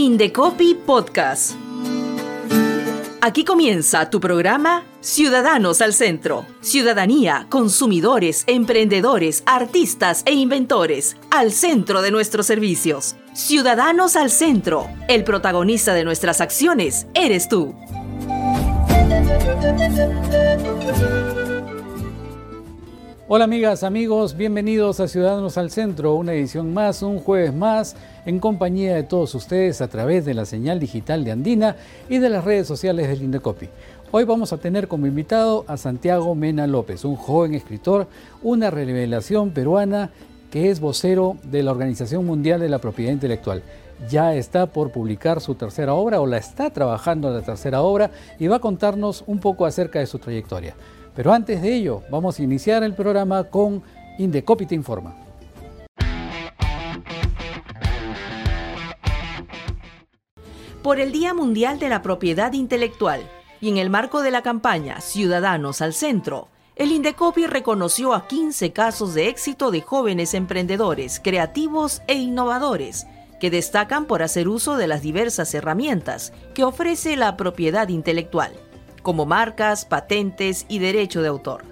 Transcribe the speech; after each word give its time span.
Indecopy 0.00 0.76
Podcast. 0.86 1.52
Aquí 3.20 3.44
comienza 3.44 4.08
tu 4.08 4.18
programa 4.18 4.82
Ciudadanos 5.00 5.82
al 5.82 5.92
Centro. 5.92 6.46
Ciudadanía, 6.62 7.44
consumidores, 7.50 8.44
emprendedores, 8.46 9.42
artistas 9.44 10.22
e 10.24 10.32
inventores 10.32 11.18
al 11.30 11.52
centro 11.52 12.00
de 12.00 12.12
nuestros 12.12 12.46
servicios. 12.46 13.14
Ciudadanos 13.34 14.16
al 14.16 14.30
Centro. 14.30 14.88
El 15.06 15.22
protagonista 15.22 15.92
de 15.92 16.04
nuestras 16.04 16.40
acciones 16.40 17.06
eres 17.12 17.50
tú. 17.50 17.74
Hola 23.32 23.44
amigas, 23.44 23.84
amigos, 23.84 24.36
bienvenidos 24.36 24.98
a 24.98 25.06
Ciudadanos 25.06 25.56
al 25.56 25.70
Centro, 25.70 26.16
una 26.16 26.32
edición 26.32 26.74
más, 26.74 27.00
un 27.00 27.20
jueves 27.20 27.54
más, 27.54 27.94
en 28.26 28.40
compañía 28.40 28.96
de 28.96 29.04
todos 29.04 29.36
ustedes 29.36 29.80
a 29.80 29.86
través 29.86 30.24
de 30.24 30.34
la 30.34 30.44
señal 30.44 30.80
digital 30.80 31.22
de 31.22 31.30
Andina 31.30 31.76
y 32.08 32.18
de 32.18 32.28
las 32.28 32.44
redes 32.44 32.66
sociales 32.66 33.06
del 33.06 33.22
Indecopi. 33.22 33.68
Hoy 34.10 34.24
vamos 34.24 34.52
a 34.52 34.58
tener 34.58 34.88
como 34.88 35.06
invitado 35.06 35.64
a 35.68 35.76
Santiago 35.76 36.34
Mena 36.34 36.66
López, 36.66 37.04
un 37.04 37.14
joven 37.14 37.54
escritor, 37.54 38.08
una 38.42 38.68
revelación 38.68 39.50
peruana 39.50 40.10
que 40.50 40.68
es 40.68 40.80
vocero 40.80 41.36
de 41.44 41.62
la 41.62 41.70
Organización 41.70 42.26
Mundial 42.26 42.58
de 42.58 42.68
la 42.68 42.80
Propiedad 42.80 43.12
Intelectual. 43.12 43.62
Ya 44.08 44.34
está 44.34 44.66
por 44.66 44.90
publicar 44.90 45.40
su 45.40 45.54
tercera 45.54 45.94
obra 45.94 46.20
o 46.20 46.26
la 46.26 46.38
está 46.38 46.70
trabajando 46.70 47.28
en 47.28 47.34
la 47.34 47.42
tercera 47.42 47.82
obra 47.82 48.10
y 48.40 48.48
va 48.48 48.56
a 48.56 48.60
contarnos 48.60 49.22
un 49.28 49.38
poco 49.38 49.66
acerca 49.66 50.00
de 50.00 50.06
su 50.06 50.18
trayectoria. 50.18 50.74
Pero 51.20 51.34
antes 51.34 51.60
de 51.60 51.74
ello, 51.74 52.02
vamos 52.10 52.38
a 52.38 52.42
iniciar 52.42 52.82
el 52.82 52.94
programa 52.94 53.44
con 53.44 53.82
Indecopy 54.16 54.64
te 54.64 54.74
informa. 54.74 55.14
Por 60.82 60.98
el 60.98 61.12
Día 61.12 61.34
Mundial 61.34 61.78
de 61.78 61.90
la 61.90 62.00
Propiedad 62.00 62.54
Intelectual 62.54 63.20
y 63.60 63.68
en 63.68 63.76
el 63.76 63.90
marco 63.90 64.22
de 64.22 64.30
la 64.30 64.40
campaña 64.40 65.02
Ciudadanos 65.02 65.82
al 65.82 65.92
Centro, 65.92 66.48
el 66.74 66.90
Indecopi 66.90 67.46
reconoció 67.46 68.14
a 68.14 68.26
15 68.26 68.72
casos 68.72 69.12
de 69.12 69.28
éxito 69.28 69.70
de 69.70 69.82
jóvenes 69.82 70.32
emprendedores, 70.32 71.20
creativos 71.22 72.00
e 72.06 72.14
innovadores 72.14 73.06
que 73.38 73.50
destacan 73.50 74.06
por 74.06 74.22
hacer 74.22 74.48
uso 74.48 74.78
de 74.78 74.86
las 74.86 75.02
diversas 75.02 75.52
herramientas 75.52 76.32
que 76.54 76.64
ofrece 76.64 77.14
la 77.16 77.36
propiedad 77.36 77.88
intelectual 77.88 78.52
como 79.02 79.26
marcas, 79.26 79.84
patentes 79.84 80.66
y 80.68 80.78
derecho 80.78 81.22
de 81.22 81.28
autor. 81.28 81.64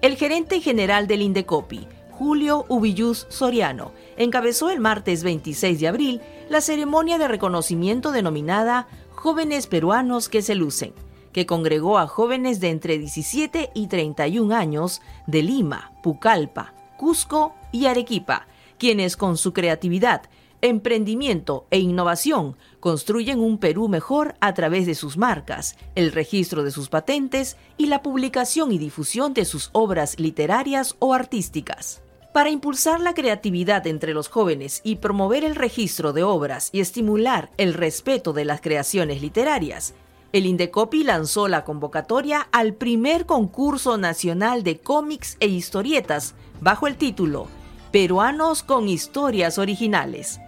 El 0.00 0.16
gerente 0.16 0.60
general 0.60 1.06
del 1.06 1.22
Indecopi, 1.22 1.86
Julio 2.10 2.64
Ubillus 2.68 3.26
Soriano, 3.28 3.92
encabezó 4.16 4.70
el 4.70 4.80
martes 4.80 5.22
26 5.22 5.80
de 5.80 5.88
abril 5.88 6.20
la 6.48 6.60
ceremonia 6.60 7.18
de 7.18 7.28
reconocimiento 7.28 8.12
denominada 8.12 8.88
Jóvenes 9.14 9.66
Peruanos 9.66 10.28
que 10.28 10.42
se 10.42 10.54
lucen, 10.54 10.92
que 11.32 11.46
congregó 11.46 11.98
a 11.98 12.06
jóvenes 12.06 12.60
de 12.60 12.70
entre 12.70 12.98
17 12.98 13.70
y 13.74 13.86
31 13.86 14.54
años 14.54 15.02
de 15.26 15.42
Lima, 15.42 15.92
Pucallpa, 16.02 16.74
Cusco 16.96 17.54
y 17.70 17.86
Arequipa, 17.86 18.46
quienes 18.78 19.16
con 19.16 19.36
su 19.36 19.52
creatividad, 19.52 20.22
emprendimiento 20.60 21.66
e 21.70 21.78
innovación 21.78 22.56
construyen 22.80 23.40
un 23.40 23.58
Perú 23.58 23.88
mejor 23.88 24.34
a 24.40 24.54
través 24.54 24.86
de 24.86 24.94
sus 24.94 25.16
marcas, 25.16 25.76
el 25.94 26.12
registro 26.12 26.62
de 26.62 26.70
sus 26.70 26.88
patentes 26.88 27.56
y 27.76 27.86
la 27.86 28.02
publicación 28.02 28.72
y 28.72 28.78
difusión 28.78 29.34
de 29.34 29.44
sus 29.44 29.70
obras 29.72 30.18
literarias 30.18 30.96
o 30.98 31.14
artísticas. 31.14 32.02
Para 32.32 32.50
impulsar 32.50 33.00
la 33.00 33.14
creatividad 33.14 33.86
entre 33.86 34.14
los 34.14 34.28
jóvenes 34.28 34.80
y 34.84 34.96
promover 34.96 35.44
el 35.44 35.56
registro 35.56 36.12
de 36.12 36.22
obras 36.22 36.70
y 36.72 36.80
estimular 36.80 37.50
el 37.56 37.74
respeto 37.74 38.32
de 38.32 38.44
las 38.44 38.60
creaciones 38.60 39.22
literarias, 39.22 39.94
el 40.32 40.44
Indecopi 40.46 41.04
lanzó 41.04 41.48
la 41.48 41.64
convocatoria 41.64 42.48
al 42.52 42.74
primer 42.74 43.24
concurso 43.24 43.96
nacional 43.96 44.62
de 44.62 44.78
cómics 44.78 45.36
e 45.40 45.46
historietas 45.46 46.34
bajo 46.60 46.86
el 46.86 46.96
título 46.96 47.48
Peruanos 47.92 48.62
con 48.62 48.88
historias 48.88 49.58
originales. 49.58 50.38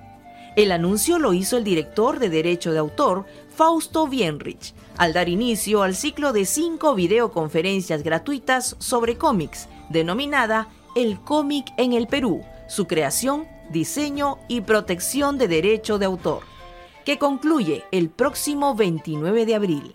El 0.56 0.72
anuncio 0.72 1.19
lo 1.19 1.33
hizo 1.33 1.56
el 1.56 1.65
director 1.65 2.19
de 2.19 2.28
Derecho 2.28 2.72
de 2.72 2.78
Autor, 2.78 3.25
Fausto 3.55 4.09
Bienrich, 4.09 4.75
al 4.97 5.12
dar 5.12 5.28
inicio 5.28 5.83
al 5.83 5.94
ciclo 5.94 6.33
de 6.33 6.44
cinco 6.44 6.94
videoconferencias 6.94 8.03
gratuitas 8.03 8.75
sobre 8.81 9.16
cómics, 9.16 9.69
denominada 9.91 10.69
El 10.97 11.21
cómic 11.21 11.72
en 11.77 11.93
el 11.93 12.09
Perú, 12.09 12.43
su 12.69 12.88
creación, 12.88 13.47
diseño 13.71 14.38
y 14.49 14.62
protección 14.62 15.38
de 15.38 15.47
derecho 15.47 15.99
de 15.99 16.06
autor, 16.06 16.43
que 17.05 17.17
concluye 17.17 17.84
el 17.93 18.11
próximo 18.11 18.75
29 18.75 19.47
de 19.47 19.55
abril. 19.55 19.94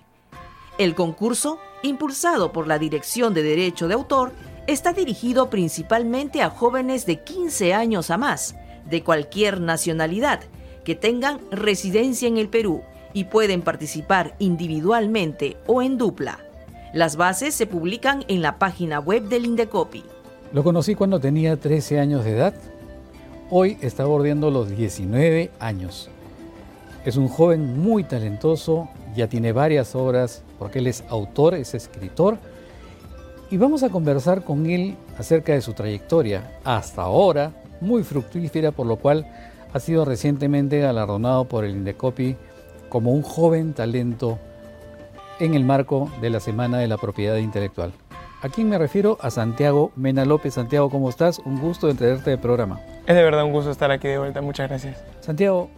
El 0.77 0.95
concurso, 0.95 1.59
impulsado 1.83 2.53
por 2.53 2.65
la 2.65 2.79
Dirección 2.79 3.33
de 3.33 3.43
Derecho 3.43 3.89
de 3.89 3.93
Autor, 3.93 4.31
está 4.67 4.93
dirigido 4.93 5.49
principalmente 5.49 6.41
a 6.41 6.49
jóvenes 6.49 7.05
de 7.05 7.23
15 7.23 7.73
años 7.73 8.09
a 8.09 8.17
más, 8.17 8.55
de 8.89 9.03
cualquier 9.03 9.61
nacionalidad 9.61 10.41
que 10.83 10.95
tengan 10.95 11.39
residencia 11.51 12.27
en 12.27 12.37
el 12.37 12.47
Perú 12.47 12.81
y 13.13 13.25
pueden 13.25 13.61
participar 13.61 14.35
individualmente 14.39 15.57
o 15.67 15.81
en 15.81 15.97
dupla. 15.97 16.39
Las 16.93 17.15
bases 17.15 17.55
se 17.55 17.65
publican 17.65 18.23
en 18.27 18.41
la 18.41 18.57
página 18.57 18.99
web 18.99 19.23
del 19.23 19.45
Indecopi. 19.45 20.03
Lo 20.53 20.63
conocí 20.63 20.95
cuando 20.95 21.19
tenía 21.19 21.57
13 21.57 21.99
años 21.99 22.23
de 22.23 22.31
edad. 22.31 22.53
Hoy 23.49 23.77
está 23.81 24.05
bordeando 24.05 24.51
los 24.51 24.69
19 24.69 25.51
años. 25.59 26.09
Es 27.03 27.17
un 27.17 27.27
joven 27.27 27.79
muy 27.79 28.03
talentoso, 28.03 28.89
ya 29.15 29.27
tiene 29.27 29.51
varias 29.51 29.95
obras 29.95 30.41
porque 30.57 30.79
él 30.79 30.87
es 30.87 31.03
autor, 31.09 31.55
es 31.55 31.73
escritor. 31.73 32.37
Y 33.51 33.57
vamos 33.57 33.83
a 33.83 33.89
conversar 33.89 34.43
con 34.43 34.65
él 34.65 34.95
acerca 35.17 35.53
de 35.53 35.61
su 35.61 35.73
trayectoria 35.73 36.59
hasta 36.63 37.03
ahora, 37.03 37.51
muy 37.81 38.03
fructífera, 38.03 38.71
por 38.71 38.87
lo 38.87 38.97
cual 38.97 39.27
ha 39.73 39.79
sido 39.79 40.05
recientemente 40.05 40.79
galardonado 40.79 41.45
por 41.45 41.65
el 41.65 41.71
Indecopi 41.71 42.35
como 42.89 43.11
un 43.11 43.21
joven 43.21 43.73
talento 43.73 44.39
en 45.39 45.53
el 45.53 45.65
marco 45.65 46.09
de 46.21 46.29
la 46.29 46.39
Semana 46.39 46.77
de 46.77 46.87
la 46.87 46.97
Propiedad 46.97 47.37
Intelectual. 47.37 47.91
¿A 48.41 48.49
quién 48.49 48.69
me 48.69 48.77
refiero? 48.77 49.17
A 49.21 49.31
Santiago 49.31 49.91
Mena 49.95 50.23
López. 50.23 50.53
Santiago, 50.53 50.89
¿cómo 50.89 51.09
estás? 51.09 51.39
Un 51.39 51.59
gusto 51.59 51.87
de 51.87 51.95
tenerte 51.95 52.29
de 52.29 52.37
programa. 52.37 52.79
Es 53.07 53.15
de 53.15 53.23
verdad 53.23 53.43
un 53.43 53.51
gusto 53.51 53.71
estar 53.71 53.91
aquí 53.91 54.07
de 54.07 54.17
vuelta. 54.17 54.41
Muchas 54.41 54.69
gracias. 54.69 55.03
Santiago, 55.19 55.69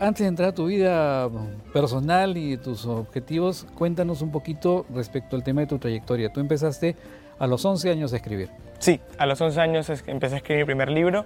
antes 0.00 0.24
de 0.24 0.28
entrar 0.28 0.50
a 0.50 0.54
tu 0.54 0.66
vida 0.66 1.28
personal 1.72 2.36
y 2.36 2.56
tus 2.56 2.86
objetivos, 2.86 3.66
cuéntanos 3.74 4.22
un 4.22 4.30
poquito 4.30 4.86
respecto 4.94 5.36
al 5.36 5.42
tema 5.42 5.62
de 5.62 5.66
tu 5.66 5.78
trayectoria. 5.78 6.32
Tú 6.32 6.40
empezaste 6.40 6.96
a 7.38 7.46
los 7.46 7.64
11 7.64 7.90
años 7.90 8.12
a 8.12 8.16
escribir. 8.16 8.50
Sí, 8.78 9.00
a 9.18 9.26
los 9.26 9.40
11 9.40 9.60
años 9.60 9.90
empecé 10.06 10.34
a 10.34 10.38
escribir 10.38 10.64
mi 10.64 10.66
primer 10.66 10.90
libro. 10.90 11.24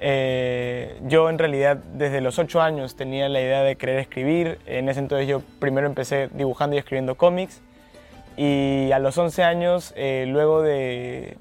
Eh, 0.00 0.98
yo 1.06 1.28
en 1.28 1.38
realidad 1.38 1.76
desde 1.76 2.20
los 2.20 2.38
8 2.38 2.60
años 2.62 2.96
tenía 2.96 3.28
la 3.28 3.40
idea 3.40 3.62
de 3.62 3.76
querer 3.76 3.98
escribir. 3.98 4.58
En 4.66 4.88
ese 4.88 5.00
entonces 5.00 5.28
yo 5.28 5.42
primero 5.58 5.86
empecé 5.86 6.28
dibujando 6.32 6.76
y 6.76 6.78
escribiendo 6.78 7.16
cómics. 7.16 7.60
Y 8.36 8.90
a 8.92 9.00
los 9.00 9.18
11 9.18 9.42
años, 9.42 9.92
eh, 9.96 10.24
luego 10.28 10.62
de, 10.62 11.36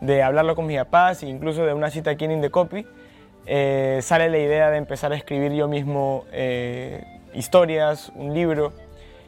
de, 0.00 0.22
hablarlo 0.22 0.56
con 0.56 0.66
mis 0.66 0.76
papás 0.76 1.22
e 1.22 1.28
incluso 1.28 1.64
de 1.64 1.72
una 1.72 1.90
cita 1.90 2.10
aquí 2.10 2.24
en 2.24 2.32
Indecopy, 2.32 2.84
eh, 3.48 4.00
sale 4.02 4.28
la 4.28 4.38
idea 4.38 4.70
de 4.70 4.76
empezar 4.76 5.12
a 5.12 5.16
escribir 5.16 5.52
yo 5.52 5.66
mismo 5.68 6.24
historias, 7.34 8.12
un 8.14 8.34
libro. 8.34 8.72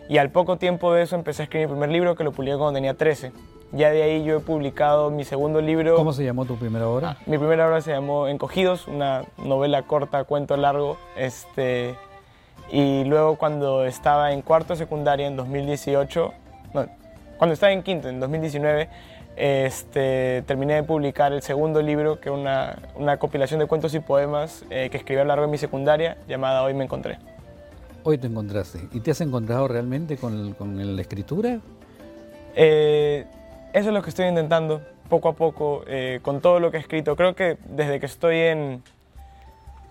Y 0.08 0.19
al 0.19 0.31
poco 0.31 0.56
tiempo 0.56 0.92
de 0.92 1.03
eso 1.03 1.14
empecé 1.14 1.42
a 1.42 1.44
escribir 1.44 1.69
mi 1.69 1.75
primer 1.75 1.91
libro 1.91 2.16
que 2.16 2.25
lo 2.25 2.32
publiqué 2.32 2.56
cuando 2.56 2.75
tenía 2.75 2.94
13. 2.94 3.32
Ya 3.72 3.91
de 3.91 4.03
ahí 4.03 4.25
yo 4.25 4.38
he 4.38 4.41
publicado 4.41 5.10
mi 5.10 5.25
segundo 5.25 5.60
libro. 5.60 5.94
¿Cómo 5.94 6.12
se 6.12 6.25
llamó 6.25 6.44
tu 6.44 6.56
primera 6.56 6.88
obra? 6.88 7.16
mi 7.26 7.38
primera 7.38 7.69
obra 7.69 7.80
se 7.80 7.92
llamó 7.92 8.26
Encogidos, 8.26 8.88
una 8.88 9.22
novela 9.38 9.83
corta, 9.83 10.24
cuento 10.24 10.56
largo. 10.56 10.97
Este, 11.16 11.94
y 12.72 13.04
luego 13.04 13.36
cuando 13.36 13.84
estaba 13.84 14.33
en 14.33 14.42
cuarto 14.42 14.74
secundaria 14.74 15.28
en 15.28 15.36
2018, 15.36 16.33
no, 16.74 16.86
cuando 17.39 17.54
estaba 17.54 17.72
en 17.72 17.84
quinto, 17.84 18.09
en 18.09 18.18
2019, 18.18 18.89
este, 19.36 20.42
terminé 20.47 20.74
de 20.74 20.82
publicar 20.82 21.32
el 21.32 21.42
segundo 21.42 21.82
libro, 21.82 22.21
que 22.21 22.28
es 22.28 22.34
una, 22.34 22.78
una, 22.94 23.18
compilación 23.18 23.60
de 23.60 23.66
cuentos 23.66 23.94
y 23.94 24.00
poemas 24.00 24.65
eh, 24.71 24.88
que 24.91 24.98
escribí 24.98 25.21
a 25.21 25.24
lo 25.24 25.28
largo 25.28 25.47
de 25.47 25.50
mi 25.50 25.59
secundaria, 25.59 26.18
llamada 26.28 26.62
Hoy 26.62 26.74
me 26.74 26.84
encontré. 26.84 27.18
Hoy 28.03 28.18
te 28.18 28.27
encontraste. 28.27 28.80
¿Y 28.92 29.00
te 29.00 29.10
has 29.10 29.21
encontrado 29.21 29.68
realmente 29.68 30.16
con, 30.16 30.54
con 30.54 30.97
la 30.97 31.00
escritura? 31.00 31.60
Eh, 32.54 33.27
eso 33.72 33.88
es 33.88 33.94
lo 33.94 34.03
que 34.03 34.10
estoy 34.10 34.27
intentando 34.27 34.80
poco 35.09 35.28
a 35.28 35.32
poco 35.34 35.82
eh, 35.86 36.21
con 36.22 36.41
todo 36.41 36.60
lo 36.60 36.71
que 36.71 36.78
he 36.78 36.80
escrito. 36.80 37.16
Creo 37.16 37.34
que 37.34 37.59
desde 37.68 38.00
que 38.00 38.06
estoy 38.06 38.38
en... 38.38 38.82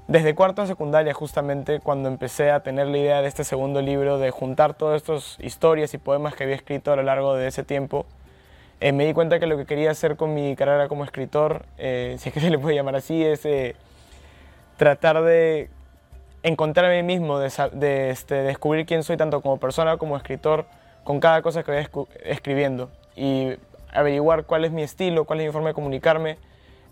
Desde 0.07 0.33
cuarto 0.33 0.63
de 0.63 0.67
secundaria 0.67 1.13
justamente, 1.13 1.79
cuando 1.81 2.09
empecé 2.09 2.49
a 2.49 2.63
tener 2.63 2.87
la 2.87 2.97
idea 2.97 3.21
de 3.21 3.27
este 3.27 3.43
segundo 3.43 3.79
libro, 3.79 4.17
de 4.17 4.31
juntar 4.31 4.73
todas 4.73 5.03
estas 5.03 5.37
historias 5.39 5.93
y 5.93 5.99
poemas 5.99 6.33
que 6.33 6.45
había 6.45 6.55
escrito 6.55 6.91
a 6.91 6.95
lo 6.95 7.03
largo 7.03 7.35
de 7.35 7.47
ese 7.47 7.63
tiempo, 7.63 8.07
eh, 8.81 8.91
me 8.91 9.05
di 9.05 9.13
cuenta 9.13 9.39
que 9.39 9.47
lo 9.47 9.57
que 9.57 9.65
quería 9.65 9.91
hacer 9.91 10.15
con 10.15 10.33
mi 10.33 10.55
carrera 10.55 10.87
como 10.87 11.03
escritor, 11.03 11.65
eh, 11.77 12.15
si 12.19 12.29
es 12.29 12.33
que 12.33 12.39
se 12.39 12.49
le 12.49 12.57
puede 12.59 12.75
llamar 12.75 12.95
así, 12.95 13.23
es 13.23 13.47
tratar 14.77 15.21
de 15.23 15.69
encontrarme 16.43 17.03
mismo, 17.03 17.39
de, 17.39 18.09
este, 18.09 18.35
descubrir 18.35 18.85
quién 18.85 19.03
soy 19.03 19.17
tanto 19.17 19.41
como 19.41 19.57
persona 19.57 19.97
como 19.97 20.15
escritor 20.15 20.65
con 21.03 21.19
cada 21.19 21.41
cosa 21.41 21.63
que 21.63 21.71
voy 21.71 22.07
escribiendo 22.23 22.89
y 23.15 23.53
averiguar 23.91 24.45
cuál 24.45 24.65
es 24.65 24.71
mi 24.71 24.83
estilo, 24.83 25.25
cuál 25.25 25.41
es 25.41 25.47
mi 25.47 25.51
forma 25.51 25.69
de 25.69 25.73
comunicarme, 25.73 26.37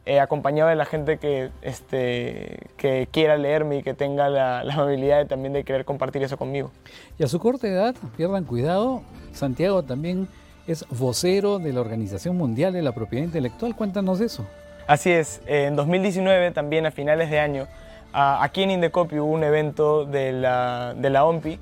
eh, 0.06 0.20
acompañado 0.20 0.70
de 0.70 0.76
la 0.76 0.86
gente 0.86 1.18
que, 1.18 1.50
este, 1.62 2.60
que 2.78 3.08
quiera 3.12 3.38
leerme 3.38 3.78
y 3.78 3.84
que 3.84 3.94
tenga 3.94 4.30
la, 4.30 4.64
la, 4.64 4.74
amabilidad 4.74 5.28
también 5.28 5.54
de 5.54 5.64
querer 5.64 5.86
compartir 5.86 6.24
eso 6.24 6.38
conmigo. 6.38 6.72
Y 7.20 7.24
a 7.24 7.28
su 7.28 7.40
corta 7.40 7.68
edad, 7.68 7.96
pierdan 8.16 8.46
cuidado, 8.46 9.02
Santiago 9.34 9.84
también 9.84 10.28
es 10.68 10.86
vocero 10.90 11.60
de 11.60 11.74
la 11.74 11.82
Organización 11.82 12.38
Mundial 12.38 12.74
de 12.74 12.82
la 12.82 12.92
Propiedad 12.92 13.26
Intelectual. 13.26 13.76
Cuéntanos 13.76 14.20
eso. 14.20 14.46
Así 14.86 15.12
es, 15.12 15.42
en 15.48 15.76
2019, 15.76 16.52
también 16.52 16.86
a 16.86 16.92
finales 16.92 17.30
de 17.30 17.40
año, 17.40 17.68
aquí 18.14 18.64
en 18.64 18.72
Indecopi 18.72 19.20
hubo 19.20 19.32
un 19.32 19.44
evento 19.44 20.06
de 20.06 20.32
la, 20.32 20.94
de 20.96 21.10
la 21.10 21.26
OMPI 21.26 21.60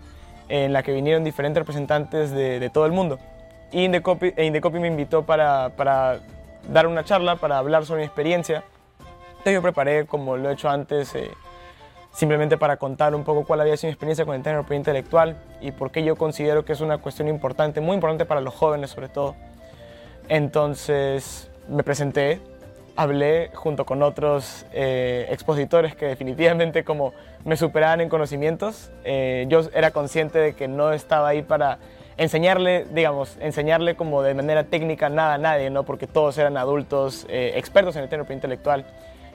en 0.48 0.74
la 0.74 0.84
que 0.84 0.94
vinieron 0.94 1.24
diferentes 1.24 1.60
representantes 1.60 2.32
de, 2.32 2.70
todo 2.72 2.86
el 2.86 2.92
mundo. 2.92 3.20
Y 3.72 3.84
Indecopi, 3.86 4.34
e 4.36 4.46
Indecopi 4.46 4.80
me 4.80 4.88
invitó 4.88 5.24
para, 5.24 5.70
para, 5.76 6.20
dar 6.72 6.88
una 6.88 7.04
charla, 7.04 7.36
para 7.36 7.58
hablar 7.58 7.86
sobre 7.86 8.02
mi 8.02 8.06
experiencia. 8.06 8.64
Entonces 9.30 9.54
yo 9.54 9.62
preparé, 9.62 10.06
como 10.06 10.38
lo 10.38 10.50
he 10.50 10.54
hecho 10.54 10.70
antes, 10.70 11.14
eh, 11.16 11.32
simplemente 12.16 12.58
para 12.58 12.78
contar 12.78 13.14
un 13.14 13.24
poco 13.24 13.44
cuál 13.46 13.62
había 13.62 13.76
sido 13.76 13.90
mi 13.90 13.94
experiencia 13.94 14.26
con 14.26 14.36
el 14.36 14.42
de 14.42 14.52
propiedad 14.54 14.80
intelectual 14.80 15.36
y 15.62 15.72
por 15.72 15.92
qué 15.92 16.04
yo 16.04 16.16
considero 16.16 16.64
que 16.64 16.72
es 16.72 16.82
una 16.82 16.98
cuestión 16.98 17.28
importante, 17.28 17.82
muy 17.82 17.96
importante 17.96 18.26
para 18.26 18.42
los 18.42 18.54
jóvenes 18.54 18.92
sobre 18.92 19.10
todo. 19.10 19.36
Entonces 20.30 21.52
me 21.68 21.84
presenté, 21.84 22.40
hablé 22.96 23.52
junto 23.54 23.86
con 23.86 24.02
otros 24.02 24.66
eh, 24.72 25.28
expositores 25.30 25.96
que 25.96 26.06
definitivamente 26.06 26.86
como 26.86 27.14
me 27.44 27.58
superaban 27.58 28.00
en 28.00 28.08
conocimientos. 28.08 28.92
Eh, 29.04 29.46
yo 29.50 29.62
era 29.74 29.92
consciente 29.92 30.40
de 30.40 30.54
que 30.56 30.70
no 30.70 30.94
estaba 30.94 31.28
ahí 31.28 31.42
para 31.42 31.80
enseñarle, 32.18 32.86
digamos, 32.92 33.38
enseñarle 33.42 33.96
como 33.96 34.22
de 34.22 34.34
manera 34.34 34.64
técnica 34.64 35.10
nada 35.10 35.34
a 35.34 35.38
nadie, 35.38 35.70
¿no? 35.70 35.84
Porque 35.84 36.08
todos 36.08 36.38
eran 36.38 36.56
adultos 36.56 37.26
eh, 37.30 37.54
expertos 37.56 37.98
en 37.98 38.04
el 38.04 38.10
tema 38.10 38.26
intelectual. 38.30 38.86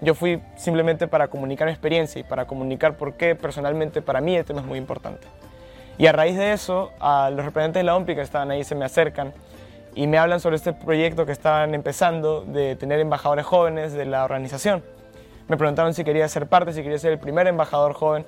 Yo 0.03 0.15
fui 0.15 0.41
simplemente 0.57 1.09
para 1.09 1.29
comunicar 1.29 1.67
mi 1.67 1.73
experiencia 1.73 2.21
y 2.21 2.23
para 2.23 2.47
comunicar 2.47 2.97
por 2.97 3.15
qué 3.15 3.35
personalmente 3.35 4.01
para 4.01 4.21
mí 4.21 4.35
el 4.35 4.45
tema 4.45 4.61
es 4.61 4.67
muy 4.67 4.79
importante. 4.79 5.27
Y 5.99 6.07
a 6.07 6.13
raíz 6.13 6.37
de 6.37 6.53
eso, 6.53 6.91
a 7.01 7.29
los 7.29 7.45
representantes 7.45 7.81
de 7.81 7.85
la 7.85 7.95
OMPI 7.97 8.15
que 8.15 8.23
estaban 8.23 8.51
ahí 8.51 8.65
se 8.65 8.75
me 8.75 8.87
acercan 8.87 9.35
y 9.95 10.07
me 10.07 10.17
hablan 10.17 10.41
sobre 10.41 10.57
este 10.57 10.73
proyecto 10.73 11.27
que 11.27 11.33
estaban 11.33 11.75
empezando 11.75 12.43
de 12.43 12.77
tener 12.77 12.99
embajadores 13.01 13.45
jóvenes 13.45 13.93
de 13.93 14.07
la 14.07 14.25
organización. 14.25 14.83
Me 15.49 15.59
preguntaron 15.59 15.93
si 15.93 16.03
quería 16.03 16.27
ser 16.29 16.47
parte, 16.47 16.73
si 16.73 16.83
quería 16.83 16.99
ser 16.99 17.13
el 17.13 17.19
primer 17.19 17.47
embajador 17.47 17.93
joven 17.93 18.25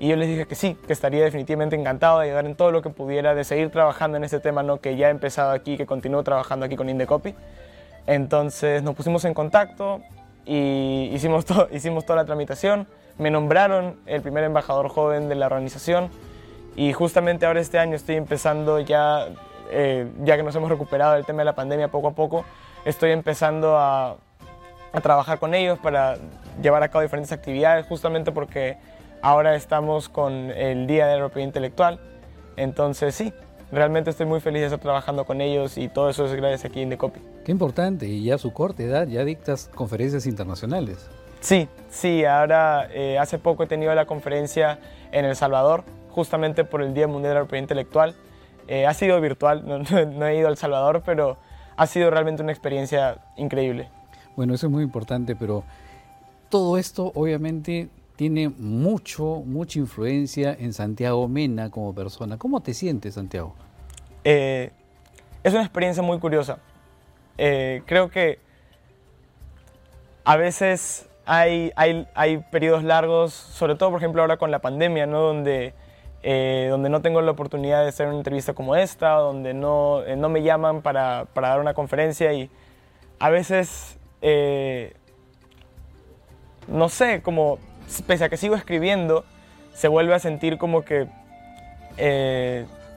y 0.00 0.08
yo 0.08 0.16
les 0.16 0.28
dije 0.28 0.46
que 0.46 0.54
sí, 0.54 0.76
que 0.86 0.92
estaría 0.92 1.24
definitivamente 1.24 1.74
encantado 1.76 2.18
de 2.18 2.26
ayudar 2.26 2.44
en 2.44 2.54
todo 2.54 2.70
lo 2.70 2.82
que 2.82 2.90
pudiera, 2.90 3.34
de 3.34 3.44
seguir 3.44 3.70
trabajando 3.70 4.18
en 4.18 4.24
este 4.24 4.40
tema 4.40 4.62
¿no? 4.62 4.80
que 4.80 4.96
ya 4.96 5.08
he 5.08 5.10
empezado 5.10 5.52
aquí, 5.52 5.78
que 5.78 5.86
continúo 5.86 6.22
trabajando 6.22 6.66
aquí 6.66 6.76
con 6.76 6.90
Indecopy. 6.90 7.34
Entonces 8.06 8.82
nos 8.82 8.94
pusimos 8.94 9.24
en 9.24 9.32
contacto 9.32 10.02
y 10.48 11.10
hicimos, 11.12 11.44
hicimos 11.70 12.04
toda 12.04 12.16
la 12.16 12.24
tramitación. 12.24 12.88
Me 13.18 13.30
nombraron 13.30 14.00
el 14.06 14.22
primer 14.22 14.44
embajador 14.44 14.88
joven 14.88 15.28
de 15.28 15.34
la 15.34 15.46
organización 15.46 16.08
y 16.74 16.92
justamente 16.92 17.46
ahora 17.46 17.60
este 17.60 17.78
año 17.78 17.96
estoy 17.96 18.16
empezando 18.16 18.80
ya 18.80 19.28
eh, 19.70 20.10
ya 20.22 20.36
que 20.36 20.42
nos 20.42 20.54
hemos 20.56 20.70
recuperado 20.70 21.14
del 21.14 21.26
tema 21.26 21.40
de 21.40 21.46
la 21.46 21.54
pandemia 21.54 21.88
poco 21.88 22.08
a 22.08 22.12
poco, 22.12 22.44
estoy 22.84 23.10
empezando 23.10 23.76
a, 23.76 24.16
a 24.92 25.00
trabajar 25.02 25.38
con 25.38 25.54
ellos 25.54 25.78
para 25.78 26.16
llevar 26.62 26.82
a 26.82 26.88
cabo 26.88 27.02
diferentes 27.02 27.32
actividades, 27.32 27.86
justamente 27.86 28.32
porque 28.32 28.78
ahora 29.20 29.54
estamos 29.54 30.08
con 30.08 30.50
el 30.50 30.86
Día 30.86 31.06
de 31.06 31.14
la 31.14 31.20
Propiedad 31.20 31.46
Intelectual. 31.48 32.00
Entonces 32.56 33.14
sí, 33.14 33.32
realmente 33.70 34.10
estoy 34.10 34.26
muy 34.26 34.40
feliz 34.40 34.60
de 34.60 34.66
estar 34.66 34.80
trabajando 34.80 35.24
con 35.24 35.40
ellos 35.40 35.78
y 35.78 35.88
todo 35.88 36.10
eso 36.10 36.26
es 36.26 36.32
gracias 36.32 36.64
aquí 36.64 36.80
en 36.80 36.90
Decopy. 36.90 37.20
Qué 37.44 37.52
importante, 37.52 38.06
y 38.06 38.24
ya 38.24 38.36
a 38.36 38.38
su 38.38 38.52
corta 38.52 38.82
edad 38.82 39.06
ya 39.06 39.24
dictas 39.24 39.70
conferencias 39.74 40.26
internacionales. 40.26 41.08
Sí, 41.40 41.68
sí, 41.88 42.24
ahora 42.24 42.88
eh, 42.92 43.18
hace 43.18 43.38
poco 43.38 43.62
he 43.62 43.66
tenido 43.66 43.94
la 43.94 44.06
conferencia 44.06 44.78
en 45.12 45.24
El 45.24 45.36
Salvador, 45.36 45.84
justamente 46.10 46.64
por 46.64 46.82
el 46.82 46.94
Día 46.94 47.06
Mundial 47.06 47.34
de 47.34 47.34
la 47.34 47.40
Propiedad 47.42 47.62
Intelectual. 47.62 48.14
Eh, 48.66 48.86
ha 48.86 48.94
sido 48.94 49.20
virtual, 49.20 49.64
no, 49.66 50.26
he 50.26 50.38
ido 50.38 50.48
a 50.48 50.50
El 50.50 50.56
Salvador, 50.56 51.02
pero 51.04 51.38
ha 51.76 51.86
sido 51.86 52.10
realmente 52.10 52.42
una 52.42 52.52
experiencia 52.52 53.18
increíble. 53.36 53.88
Bueno, 54.36 54.54
eso 54.54 54.66
es 54.66 54.72
muy 54.72 54.82
importante, 54.82 55.36
pero 55.36 55.64
todo 56.48 56.76
esto 56.76 57.12
obviamente 57.14 57.88
tiene 58.18 58.48
mucho, 58.48 59.44
mucha 59.46 59.78
influencia 59.78 60.52
en 60.52 60.72
Santiago 60.72 61.28
Mena 61.28 61.70
como 61.70 61.94
persona. 61.94 62.36
¿Cómo 62.36 62.60
te 62.60 62.74
sientes, 62.74 63.14
Santiago? 63.14 63.54
Eh, 64.24 64.72
es 65.44 65.52
una 65.52 65.62
experiencia 65.62 66.02
muy 66.02 66.18
curiosa. 66.18 66.58
Eh, 67.38 67.82
creo 67.86 68.10
que 68.10 68.40
a 70.24 70.36
veces 70.36 71.08
hay, 71.26 71.70
hay, 71.76 72.08
hay 72.16 72.38
periodos 72.38 72.82
largos, 72.82 73.32
sobre 73.32 73.76
todo 73.76 73.90
por 73.90 74.00
ejemplo 74.00 74.20
ahora 74.20 74.36
con 74.36 74.50
la 74.50 74.58
pandemia, 74.58 75.06
¿no? 75.06 75.20
donde 75.20 75.72
eh, 76.24 76.66
donde 76.70 76.88
no 76.88 77.00
tengo 77.00 77.22
la 77.22 77.30
oportunidad 77.30 77.84
de 77.84 77.90
hacer 77.90 78.08
una 78.08 78.16
entrevista 78.16 78.52
como 78.52 78.74
esta, 78.74 79.10
donde 79.12 79.54
no, 79.54 80.02
no 80.16 80.28
me 80.28 80.42
llaman 80.42 80.82
para, 80.82 81.26
para, 81.34 81.50
dar 81.50 81.60
una 81.60 81.72
conferencia 81.72 82.32
y 82.32 82.50
a 83.20 83.30
veces, 83.30 83.96
no 86.66 86.88
sé, 86.88 87.22
como 87.22 87.60
pese 88.06 88.24
a 88.24 88.28
que 88.28 88.36
sigo 88.36 88.54
escribiendo, 88.54 89.24
se 89.74 89.88
vuelve 89.88 90.14
a 90.14 90.18
sentir 90.18 90.58
como 90.58 90.82
que 90.82 91.06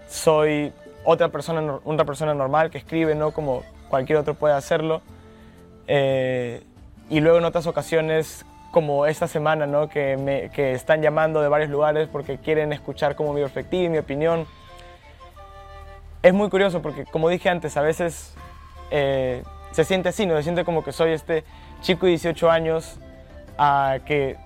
soy 0.08 0.74
otra 1.04 1.30
persona, 1.30 1.80
una 1.84 2.06
persona 2.06 2.34
normal 2.34 2.70
que 2.70 2.78
escribe, 2.78 3.16
¿no? 3.16 3.32
Como 3.32 3.64
cualquier 3.90 4.20
otro 4.20 4.34
puede 4.34 4.54
hacerlo. 4.54 5.02
y 5.88 7.20
luego 7.20 7.38
en 7.38 7.46
otras 7.46 7.68
ocasiones 7.68 8.46
como 8.72 9.06
esta 9.06 9.28
semana, 9.28 9.68
¿no? 9.68 9.90
que, 9.90 10.18
me, 10.18 10.50
que 10.50 10.72
están 10.72 11.02
llamando 11.02 11.42
de 11.42 11.50
varios 11.50 11.70
lugares 11.70 12.08
porque 12.12 12.38
quieren 12.38 12.74
escuchar 12.74 13.16
como 13.16 13.34
mi 13.34 13.42
perspectiva 13.42 13.84
y 13.84 13.90
mi 13.90 13.98
opinión. 13.98 14.48
Es 16.24 16.34
muy 16.34 16.50
curioso 16.50 16.82
porque, 16.82 17.06
como 17.06 17.30
dije 17.30 17.50
antes, 17.50 17.76
a 17.78 17.82
veces 17.82 18.34
eh, 18.90 19.44
se 19.72 19.84
siente 19.84 20.10
así, 20.10 20.26
¿no? 20.26 20.36
Se 20.38 20.44
siente 20.44 20.64
como 20.64 20.84
que 20.84 20.92
soy 20.92 21.12
este 21.12 21.44
chico 21.82 22.06
de 22.06 22.12
18 22.12 22.50
años 22.50 22.98
a 23.58 24.00
que 24.06 24.38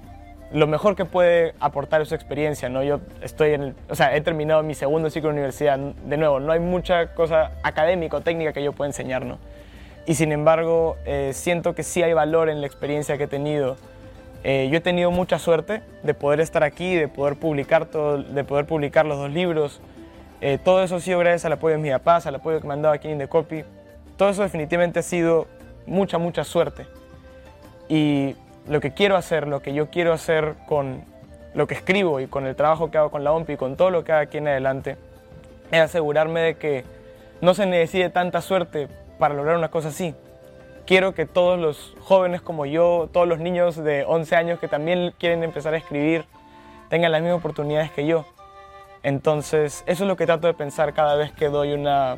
lo 0.56 0.68
mejor 0.68 0.96
que 0.96 1.06
puede 1.06 1.54
aportar 1.60 2.02
es 2.02 2.10
su 2.10 2.16
experiencia, 2.16 2.70
¿no? 2.70 2.82
Yo 2.82 3.02
estoy 3.22 3.52
en 3.52 3.62
el, 3.62 3.76
o 3.90 3.96
sea, 3.96 4.16
he 4.16 4.22
terminado 4.22 4.64
mi 4.64 4.74
segundo 4.74 5.10
ciclo 5.10 5.30
de 5.30 5.34
universidad, 5.34 5.78
de 5.78 6.18
nuevo, 6.18 6.40
no 6.40 6.52
hay 6.52 6.60
mucha 6.60 7.14
cosa 7.14 7.52
académica 7.62 8.18
o 8.18 8.22
técnica 8.22 8.54
que 8.54 8.64
yo 8.64 8.74
pueda 8.74 8.90
enseñar, 8.90 9.26
¿no? 9.26 9.38
Y 10.06 10.16
sin 10.16 10.32
embargo, 10.32 10.98
eh, 11.06 11.32
siento 11.34 11.76
que 11.76 11.84
sí 11.84 12.02
hay 12.04 12.14
valor 12.14 12.50
en 12.50 12.62
la 12.62 12.68
experiencia 12.68 13.18
que 13.18 13.26
he 13.26 13.28
tenido 13.28 13.78
eh, 14.48 14.70
yo 14.70 14.78
he 14.78 14.82
tenido 14.82 15.10
mucha 15.10 15.40
suerte 15.40 15.82
de 16.04 16.14
poder 16.14 16.40
estar 16.40 16.64
aquí, 16.64 16.94
de 16.94 17.08
poder 17.08 17.36
publicar, 17.36 17.88
todo, 17.88 18.22
de 18.22 18.44
poder 18.44 18.68
publicar 18.68 19.04
los 19.04 19.18
dos 19.18 19.32
libros. 19.32 19.82
Eh, 20.40 20.60
todo 20.64 20.84
eso 20.84 20.98
ha 20.98 21.00
sido 21.00 21.18
gracias 21.18 21.46
al 21.46 21.54
apoyo 21.54 21.78
de 21.78 21.82
mi 21.82 21.90
papá, 21.90 22.18
al 22.24 22.36
apoyo 22.36 22.62
que 22.62 22.68
me 22.68 22.76
han 22.76 22.84
dado 22.84 22.94
aquí 22.94 23.08
en 23.08 23.18
The 23.18 23.28
Copy. 23.28 23.64
Todo 24.18 24.30
eso 24.30 24.44
definitivamente 24.44 25.00
ha 25.00 25.02
sido 25.02 25.48
mucha, 25.88 26.20
mucha 26.20 26.44
suerte. 26.44 26.86
Y 27.90 28.36
lo 28.68 28.80
que 28.80 28.92
quiero 28.92 29.16
hacer, 29.16 29.48
lo 29.48 29.62
que 29.62 29.74
yo 29.74 29.90
quiero 29.90 30.14
hacer 30.14 30.56
con 30.68 31.04
lo 31.54 31.68
que 31.68 31.76
escribo 31.76 32.20
y 32.20 32.28
con 32.28 32.46
el 32.48 32.56
trabajo 32.56 32.92
que 32.92 32.98
hago 32.98 33.12
con 33.12 33.24
la 33.24 33.32
OMPI 33.32 33.54
y 33.54 33.58
con 33.58 33.78
todo 33.78 33.90
lo 33.90 34.04
que 34.04 34.12
hago 34.12 34.24
aquí 34.24 34.38
en 34.38 34.48
adelante, 34.48 34.98
es 35.72 35.80
asegurarme 35.80 36.42
de 36.42 36.56
que 36.56 36.84
no 37.42 37.54
se 37.54 37.66
necesite 37.66 38.10
tanta 38.10 38.42
suerte 38.42 38.88
para 39.20 39.34
lograr 39.34 39.58
una 39.58 39.70
cosa 39.70 39.90
así, 39.90 40.16
quiero 40.86 41.14
que 41.14 41.26
todos 41.26 41.60
los 41.60 41.96
jóvenes 42.02 42.42
como 42.42 42.66
yo, 42.66 43.10
todos 43.12 43.28
los 43.28 43.40
niños 43.40 43.76
de 43.76 44.04
11 44.06 44.36
años 44.36 44.60
que 44.60 44.68
también 44.68 45.14
quieren 45.18 45.44
empezar 45.44 45.74
a 45.74 45.78
escribir, 45.78 46.26
tengan 46.90 47.12
las 47.12 47.22
mismas 47.22 47.40
oportunidades 47.40 47.92
que 47.92 48.06
yo. 48.06 48.26
Entonces, 49.04 49.84
eso 49.88 50.04
es 50.04 50.08
lo 50.08 50.16
que 50.16 50.26
trato 50.26 50.48
de 50.48 50.54
pensar 50.54 50.94
cada 50.94 51.16
vez 51.16 51.32
que 51.32 51.48
doy 51.50 51.74
una, 51.74 52.18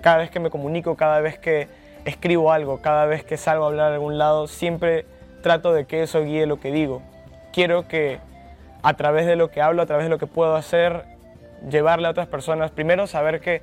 cada 0.00 0.18
vez 0.18 0.30
que 0.30 0.40
me 0.40 0.50
comunico, 0.50 0.96
cada 0.96 1.20
vez 1.20 1.38
que 1.38 1.68
escribo 2.04 2.52
algo, 2.52 2.80
cada 2.80 3.06
vez 3.06 3.24
que 3.24 3.36
salgo 3.36 3.64
a 3.64 3.68
hablar 3.68 3.92
a 3.92 3.94
algún 3.94 4.18
lado, 4.18 4.46
siempre 4.46 5.06
trato 5.44 5.72
de 5.72 5.84
que 5.84 6.02
eso 6.02 6.24
guíe 6.24 6.46
lo 6.46 6.58
que 6.58 6.72
digo. 6.72 7.02
Quiero 7.52 7.86
que 7.86 8.18
a 8.82 8.94
través 8.94 9.26
de 9.26 9.36
lo 9.36 9.52
que 9.52 9.62
hablo, 9.62 9.82
a 9.82 9.86
través 9.86 10.06
de 10.06 10.10
lo 10.10 10.18
que 10.18 10.26
puedo 10.26 10.56
hacer, 10.56 11.04
llevarle 11.70 12.08
a 12.08 12.10
otras 12.10 12.26
personas, 12.26 12.72
primero 12.72 13.06
saber 13.06 13.40
que 13.40 13.62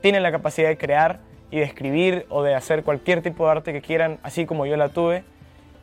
tienen 0.00 0.22
la 0.22 0.30
capacidad 0.30 0.68
de 0.68 0.78
crear, 0.78 1.18
y 1.52 1.58
de 1.58 1.64
escribir 1.64 2.26
o 2.30 2.42
de 2.42 2.54
hacer 2.54 2.82
cualquier 2.82 3.22
tipo 3.22 3.44
de 3.44 3.52
arte 3.52 3.72
que 3.72 3.82
quieran, 3.82 4.18
así 4.24 4.46
como 4.46 4.66
yo 4.66 4.76
la 4.76 4.88
tuve, 4.88 5.22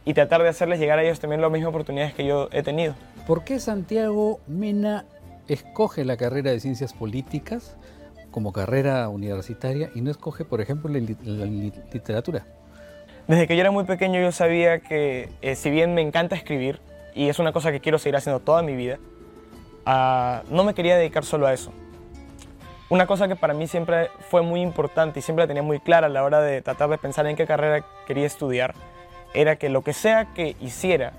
y 0.03 0.15
tratar 0.15 0.41
de 0.41 0.49
hacerles 0.49 0.79
llegar 0.79 0.97
a 0.97 1.03
ellos 1.03 1.19
también 1.19 1.41
las 1.41 1.51
mismas 1.51 1.69
oportunidades 1.69 2.13
que 2.15 2.25
yo 2.25 2.49
he 2.51 2.63
tenido. 2.63 2.95
¿Por 3.27 3.43
qué 3.43 3.59
Santiago 3.59 4.39
Mena 4.47 5.05
escoge 5.47 6.03
la 6.03 6.17
carrera 6.17 6.49
de 6.49 6.59
ciencias 6.59 6.93
políticas 6.93 7.77
como 8.31 8.51
carrera 8.51 9.07
universitaria 9.09 9.91
y 9.93 10.01
no 10.01 10.09
escoge, 10.09 10.43
por 10.43 10.59
ejemplo, 10.59 10.91
la, 10.91 11.45
literatura? 11.45 12.47
Desde 13.29 13.45
que 13.45 13.55
yo 13.55 13.61
era 13.61 13.69
muy 13.69 13.83
pequeño 13.83 14.19
yo 14.19 14.31
sabía 14.31 14.79
que 14.79 15.29
eh, 15.43 15.53
si 15.53 15.69
bien 15.69 15.93
me 15.93 16.01
encanta 16.01 16.35
escribir, 16.35 16.81
y 17.13 17.29
es 17.29 17.37
una 17.37 17.51
cosa 17.51 17.71
que 17.71 17.79
quiero 17.79 17.99
seguir 17.99 18.15
haciendo 18.15 18.39
toda 18.39 18.63
mi 18.63 18.75
vida, 18.75 18.97
ah, 19.85 20.41
no 20.49 20.63
me 20.63 20.73
quería 20.73 20.97
dedicar 20.97 21.23
solo 21.23 21.45
a 21.45 21.53
eso. 21.53 21.71
Una 22.89 23.05
cosa 23.05 23.27
que 23.27 23.35
para 23.35 23.53
mí 23.53 23.67
siempre 23.67 24.09
fue 24.31 24.41
muy 24.41 24.61
importante 24.61 25.19
y 25.19 25.21
siempre 25.21 25.45
tenía 25.45 25.61
muy 25.61 25.79
clara 25.79 26.07
a 26.07 26.09
la 26.09 26.23
hora 26.23 26.41
de 26.41 26.63
tratar 26.63 26.89
de 26.89 26.97
pensar 26.97 27.27
en 27.27 27.35
qué 27.35 27.45
carrera 27.45 27.85
quería 28.07 28.25
estudiar, 28.25 28.73
era 29.35 29.57
que 29.57 29.69
lo 29.69 29.83
que 29.83 29.93
sea 29.93 30.33
que 30.33 30.55
hiciera, 30.59 31.13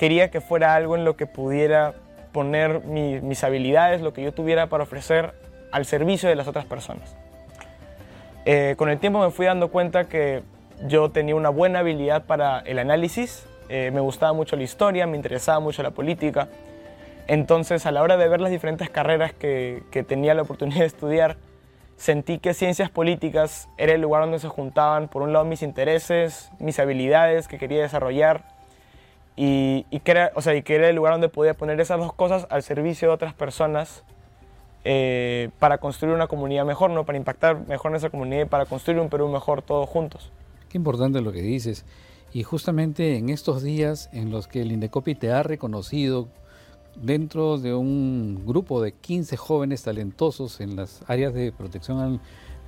quería 0.00 0.32
que 0.32 0.40
fuera 0.40 0.74
algo 0.74 0.96
en 0.96 1.04
lo 1.04 1.16
que 1.16 1.26
pudiera 1.26 1.94
poner 2.32 2.80
mis 2.86 3.44
habilidades, 3.44 4.00
lo 4.00 4.12
que 4.12 4.22
yo 4.24 4.34
tuviera 4.34 4.66
para 4.66 4.82
ofrecer 4.82 5.32
al 5.70 5.86
servicio 5.86 6.28
de 6.28 6.34
las 6.34 6.48
otras 6.48 6.64
personas. 6.64 7.14
Eh, 8.46 8.74
con 8.76 8.88
el 8.88 8.98
tiempo 8.98 9.20
me 9.20 9.30
fui 9.30 9.46
dando 9.46 9.68
cuenta 9.68 10.08
que 10.08 10.42
yo 10.86 11.10
tenía 11.10 11.34
una 11.34 11.48
buena 11.48 11.80
habilidad 11.80 12.24
para 12.24 12.60
el 12.60 12.78
análisis, 12.78 13.46
eh, 13.68 13.90
me 13.92 14.00
gustaba 14.00 14.32
mucho 14.32 14.56
la 14.56 14.62
historia, 14.62 15.06
me 15.06 15.16
interesaba 15.16 15.60
mucho 15.60 15.82
la 15.82 15.90
política. 15.90 16.48
Entonces, 17.26 17.86
a 17.86 17.92
la 17.92 18.02
hora 18.02 18.16
de 18.16 18.28
ver 18.28 18.40
las 18.40 18.50
diferentes 18.50 18.90
carreras 18.90 19.32
que, 19.32 19.82
que 19.90 20.02
tenía 20.02 20.34
la 20.34 20.42
oportunidad 20.42 20.80
de 20.80 20.86
estudiar, 20.86 21.36
sentí 21.96 22.38
que 22.38 22.54
ciencias 22.54 22.90
políticas 22.90 23.68
era 23.76 23.92
el 23.92 24.00
lugar 24.00 24.22
donde 24.22 24.40
se 24.40 24.48
juntaban, 24.48 25.08
por 25.08 25.22
un 25.22 25.32
lado, 25.32 25.44
mis 25.44 25.62
intereses, 25.62 26.50
mis 26.58 26.78
habilidades 26.78 27.46
que 27.46 27.58
quería 27.58 27.82
desarrollar, 27.82 28.42
y, 29.36 29.86
y, 29.90 30.00
que 30.00 30.10
era, 30.10 30.32
o 30.34 30.42
sea, 30.42 30.54
y 30.54 30.62
que 30.62 30.74
era 30.74 30.88
el 30.88 30.96
lugar 30.96 31.12
donde 31.12 31.28
podía 31.28 31.54
poner 31.54 31.80
esas 31.80 31.98
dos 31.98 32.12
cosas 32.12 32.46
al 32.50 32.62
servicio 32.62 33.08
de 33.08 33.14
otras 33.14 33.32
personas 33.32 34.04
eh, 34.82 35.50
para 35.58 35.76
construir 35.78 36.14
una 36.14 36.26
comunidad 36.26 36.64
mejor, 36.64 36.90
¿no? 36.90 37.04
para 37.04 37.18
impactar 37.18 37.66
mejor 37.68 37.90
en 37.90 37.96
esa 37.96 38.08
comunidad 38.08 38.42
y 38.42 38.44
para 38.46 38.64
construir 38.64 38.98
un 38.98 39.10
Perú 39.10 39.28
mejor 39.28 39.60
todos 39.60 39.88
juntos. 39.88 40.32
Qué 40.70 40.78
importante 40.78 41.20
lo 41.20 41.32
que 41.32 41.42
dices. 41.42 41.84
Y 42.32 42.44
justamente 42.44 43.16
en 43.16 43.28
estos 43.28 43.62
días 43.62 44.08
en 44.12 44.30
los 44.30 44.46
que 44.46 44.62
el 44.62 44.70
Indecopi 44.70 45.16
te 45.16 45.32
ha 45.32 45.42
reconocido 45.42 46.28
dentro 46.94 47.58
de 47.58 47.74
un 47.74 48.44
grupo 48.46 48.80
de 48.80 48.92
15 48.92 49.36
jóvenes 49.36 49.82
talentosos 49.82 50.60
en 50.60 50.76
las 50.76 51.02
áreas 51.08 51.34
de 51.34 51.50
protección 51.50 52.20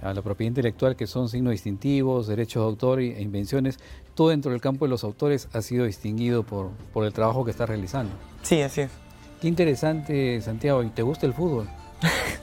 a 0.03 0.13
la 0.13 0.23
propiedad 0.23 0.49
intelectual 0.49 0.97
que 0.97 1.07
son 1.07 1.29
signos 1.29 1.53
distintivos, 1.53 2.27
derechos 2.27 2.63
de 2.65 2.69
autor 2.69 3.01
e 3.01 3.23
invenciones, 3.23 3.79
todo 4.15 4.31
dentro 4.31 4.51
del 4.51 4.61
campo 4.61 4.85
de 4.85 4.91
los 4.91 5.05
autores 5.05 5.49
ha 5.53 5.63
sido 5.63 5.85
distinguido 5.87 6.43
por, 6.43 6.71
por 6.93 7.05
el 7.05 7.13
trabajo 7.13 7.45
que 7.45 7.53
estás 7.53 7.69
realizando. 7.69 8.13
Sí, 8.43 8.61
así 8.63 8.81
es. 8.83 8.91
Qué 9.41 9.47
interesante, 9.47 10.41
Santiago. 10.41 10.83
¿Y 10.83 10.89
te 10.89 11.03
gusta 11.03 11.27
el 11.27 11.35
fútbol? 11.35 11.69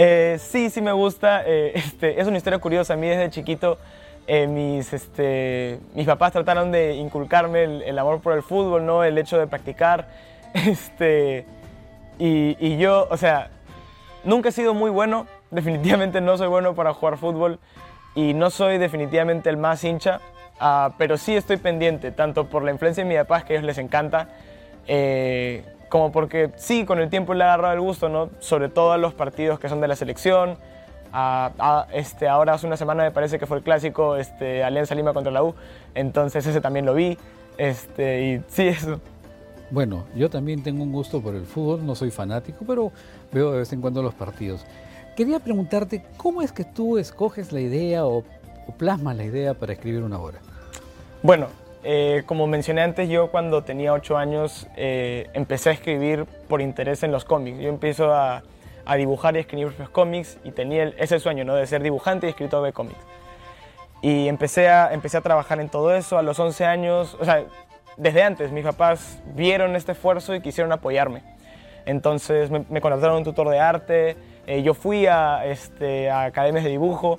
Eh, 0.00 0.38
sí, 0.38 0.70
sí 0.70 0.80
me 0.80 0.92
gusta. 0.92 1.42
Eh, 1.44 1.72
este, 1.74 2.20
es 2.20 2.28
una 2.28 2.36
historia 2.36 2.60
curiosa. 2.60 2.94
A 2.94 2.96
mí 2.96 3.08
desde 3.08 3.30
chiquito 3.30 3.78
eh, 4.30 4.46
mis, 4.46 4.92
este, 4.92 5.80
mis 5.94 6.06
papás 6.06 6.32
trataron 6.32 6.70
de 6.70 6.96
inculcarme 6.96 7.64
el, 7.64 7.98
amor 7.98 8.20
por 8.20 8.34
el 8.34 8.42
fútbol, 8.42 8.84
¿no? 8.84 9.02
el 9.02 9.16
hecho 9.16 9.38
de 9.38 9.46
practicar. 9.46 10.08
Este, 10.54 11.44
y, 12.18 12.56
y, 12.58 12.78
yo, 12.78 13.06
o 13.10 13.16
sea, 13.18 13.50
nunca 14.24 14.48
he 14.48 14.52
sido 14.52 14.74
muy 14.74 14.90
bueno. 14.90 15.26
Definitivamente 15.50 16.20
no 16.20 16.36
soy 16.36 16.48
bueno 16.48 16.74
para 16.74 16.92
jugar 16.92 17.16
fútbol 17.16 17.58
y 18.14 18.34
no 18.34 18.50
soy 18.50 18.76
definitivamente 18.76 19.48
el 19.48 19.56
más 19.56 19.82
hincha, 19.84 20.20
uh, 20.60 20.92
pero 20.98 21.16
sí 21.16 21.34
estoy 21.34 21.56
pendiente, 21.56 22.10
tanto 22.12 22.48
por 22.48 22.62
la 22.62 22.70
influencia 22.70 23.04
de 23.04 23.08
mi 23.08 23.16
papá, 23.16 23.42
que 23.42 23.54
a 23.54 23.56
ellos 23.56 23.66
les 23.66 23.78
encanta, 23.78 24.28
como 25.88 26.12
porque 26.12 26.50
sí, 26.56 26.84
con 26.84 26.98
el 26.98 27.08
tiempo 27.08 27.32
le 27.34 27.44
ha 27.44 27.54
agarrado 27.54 27.74
el 27.74 27.80
gusto, 27.80 28.08
¿no? 28.08 28.30
Sobre 28.40 28.68
todo 28.68 28.92
a 28.92 28.98
los 28.98 29.14
partidos 29.14 29.58
que 29.58 29.68
son 29.68 29.80
de 29.80 29.88
la 29.88 29.96
selección. 29.96 30.58
A, 31.12 31.86
este, 31.92 32.28
ahora 32.28 32.54
hace 32.54 32.66
una 32.66 32.76
semana 32.76 33.04
me 33.04 33.10
parece 33.10 33.38
que 33.38 33.46
fue 33.46 33.58
el 33.58 33.62
clásico 33.62 34.16
este, 34.16 34.62
Alianza 34.62 34.94
Lima 34.94 35.12
contra 35.12 35.32
la 35.32 35.42
U, 35.42 35.54
entonces 35.94 36.46
ese 36.46 36.60
también 36.60 36.86
lo 36.86 36.94
vi. 36.94 37.16
Este, 37.56 38.24
y 38.24 38.42
sí, 38.48 38.68
eso. 38.68 39.00
Bueno, 39.70 40.04
yo 40.14 40.30
también 40.30 40.62
tengo 40.62 40.82
un 40.82 40.92
gusto 40.92 41.20
por 41.20 41.34
el 41.34 41.44
fútbol, 41.44 41.84
no 41.84 41.94
soy 41.94 42.10
fanático, 42.10 42.64
pero 42.66 42.90
veo 43.32 43.52
de 43.52 43.58
vez 43.58 43.72
en 43.72 43.80
cuando 43.80 44.02
los 44.02 44.14
partidos. 44.14 44.64
Quería 45.16 45.40
preguntarte, 45.40 46.04
¿cómo 46.16 46.42
es 46.42 46.52
que 46.52 46.64
tú 46.64 46.96
escoges 46.96 47.52
la 47.52 47.60
idea 47.60 48.06
o, 48.06 48.18
o 48.18 48.72
plasmas 48.78 49.16
la 49.16 49.24
idea 49.24 49.54
para 49.54 49.72
escribir 49.72 50.02
una 50.02 50.18
obra? 50.18 50.38
Bueno, 51.22 51.48
eh, 51.84 52.22
como 52.26 52.46
mencioné 52.46 52.82
antes, 52.82 53.08
yo 53.08 53.30
cuando 53.30 53.62
tenía 53.62 53.92
8 53.92 54.16
años 54.16 54.66
eh, 54.76 55.28
empecé 55.32 55.70
a 55.70 55.72
escribir 55.72 56.26
por 56.48 56.60
interés 56.60 57.02
en 57.02 57.12
los 57.12 57.24
cómics. 57.24 57.58
Yo 57.60 57.68
empiezo 57.68 58.12
a, 58.12 58.42
dibujar 58.96 59.36
y 59.36 59.40
escribir 59.40 59.74
los 59.78 59.90
cómics 59.90 60.38
y 60.44 60.50
tenía 60.50 60.84
ese 60.98 61.18
sueño 61.20 61.44
¿no? 61.44 61.54
de 61.54 61.66
ser 61.66 61.82
dibujante 61.82 62.26
y 62.26 62.30
escritor 62.30 62.64
de 62.64 62.72
cómics. 62.72 63.00
Y 64.00 64.28
empecé 64.28 64.68
a, 64.68 64.92
empecé 64.92 65.16
a 65.16 65.20
trabajar 65.20 65.60
en 65.60 65.68
todo 65.68 65.94
eso 65.94 66.18
a 66.18 66.22
los 66.22 66.38
11 66.38 66.64
años, 66.64 67.16
o 67.20 67.24
sea, 67.24 67.44
desde 67.96 68.22
antes 68.22 68.52
mis 68.52 68.64
papás 68.64 69.20
vieron 69.34 69.74
este 69.76 69.92
esfuerzo 69.92 70.34
y 70.34 70.40
quisieron 70.40 70.72
apoyarme. 70.72 71.22
Entonces 71.84 72.50
me, 72.50 72.64
me 72.68 72.80
contrataron 72.80 73.16
un 73.16 73.24
tutor 73.24 73.48
de 73.48 73.58
arte, 73.58 74.16
eh, 74.48 74.62
yo 74.62 74.72
fui 74.72 75.06
a, 75.06 75.44
este, 75.44 76.08
a 76.08 76.24
academias 76.24 76.64
de 76.64 76.70
dibujo 76.70 77.18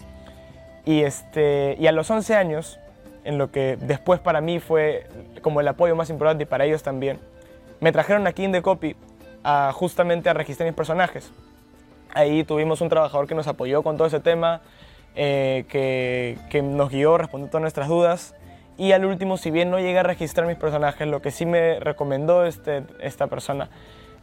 y, 0.83 1.03
este, 1.03 1.75
y 1.79 1.85
a 1.85 1.91
los 1.91 2.09
11 2.09 2.33
años 2.33 2.79
en 3.23 3.37
lo 3.37 3.51
que 3.51 3.77
después 3.79 4.19
para 4.19 4.41
mí 4.41 4.59
fue 4.59 5.05
como 5.43 5.61
el 5.61 5.67
apoyo 5.67 5.95
más 5.95 6.09
importante 6.09 6.43
y 6.43 6.45
para 6.47 6.65
ellos 6.65 6.81
también. 6.81 7.19
Me 7.81 7.91
trajeron 7.91 8.25
aquí 8.25 8.45
en 8.45 8.51
The 8.51 8.63
Copy 8.63 8.95
a, 9.43 9.71
justamente 9.75 10.27
a 10.27 10.33
registrar 10.33 10.65
mis 10.65 10.75
personajes. 10.75 11.31
Ahí 12.13 12.43
tuvimos 12.43 12.81
un 12.81 12.89
trabajador 12.89 13.27
que 13.27 13.35
nos 13.35 13.47
apoyó 13.47 13.83
con 13.83 13.97
todo 13.97 14.07
ese 14.07 14.19
tema, 14.19 14.61
eh, 15.15 15.65
que, 15.69 16.37
que, 16.49 16.61
nos 16.61 16.89
guió, 16.89 17.17
respondió 17.17 17.49
todas 17.49 17.61
nuestras 17.61 17.87
dudas. 17.87 18.35
Y 18.77 18.93
al 18.93 19.05
último, 19.05 19.37
si 19.37 19.51
bien 19.51 19.69
no 19.69 19.79
llegué 19.79 19.99
a 19.99 20.03
registrar 20.03 20.47
mis 20.47 20.57
personajes, 20.57 21.07
lo 21.07 21.21
que 21.21 21.31
sí 21.31 21.45
me 21.45 21.79
recomendó 21.79 22.45
este, 22.45 22.83
esta 23.01 23.27
persona 23.27 23.69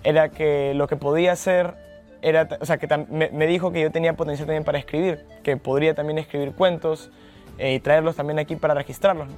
era 0.03 0.31
que 0.31 0.73
lo 0.75 0.89
que 0.89 0.97
podía 0.97 1.33
hacer 1.33 1.75
era, 2.23 2.49
o 2.61 2.65
sea, 2.65 2.79
que 2.79 2.89
me, 3.11 3.31
me 3.31 3.47
dijo 3.47 3.71
que 3.71 3.83
yo 3.83 3.91
tenía 3.91 4.15
potencial 4.15 4.47
también 4.47 4.65
para 4.65 4.79
escribir, 4.79 5.27
que 5.43 5.57
podría 5.57 5.95
también 5.95 6.19
escribir 6.19 6.55
cuentos, 6.55 7.11
eh, 7.59 7.75
y 7.75 7.81
traerlos 7.81 8.17
también 8.17 8.39
aquí 8.39 8.57
para 8.57 8.75
registrarlos. 8.75 9.29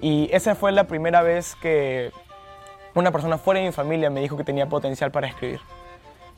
Y 0.00 0.30
esa 0.32 0.54
fue 0.54 0.72
la 0.72 0.84
primera 0.84 1.22
vez 1.22 1.54
que 1.56 2.10
una 2.94 3.12
persona 3.12 3.36
fuera 3.38 3.60
de 3.60 3.66
mi 3.66 3.72
familia 3.72 4.10
me 4.10 4.20
dijo 4.20 4.36
que 4.36 4.44
tenía 4.44 4.66
potencial 4.66 5.10
para 5.10 5.26
escribir. 5.26 5.60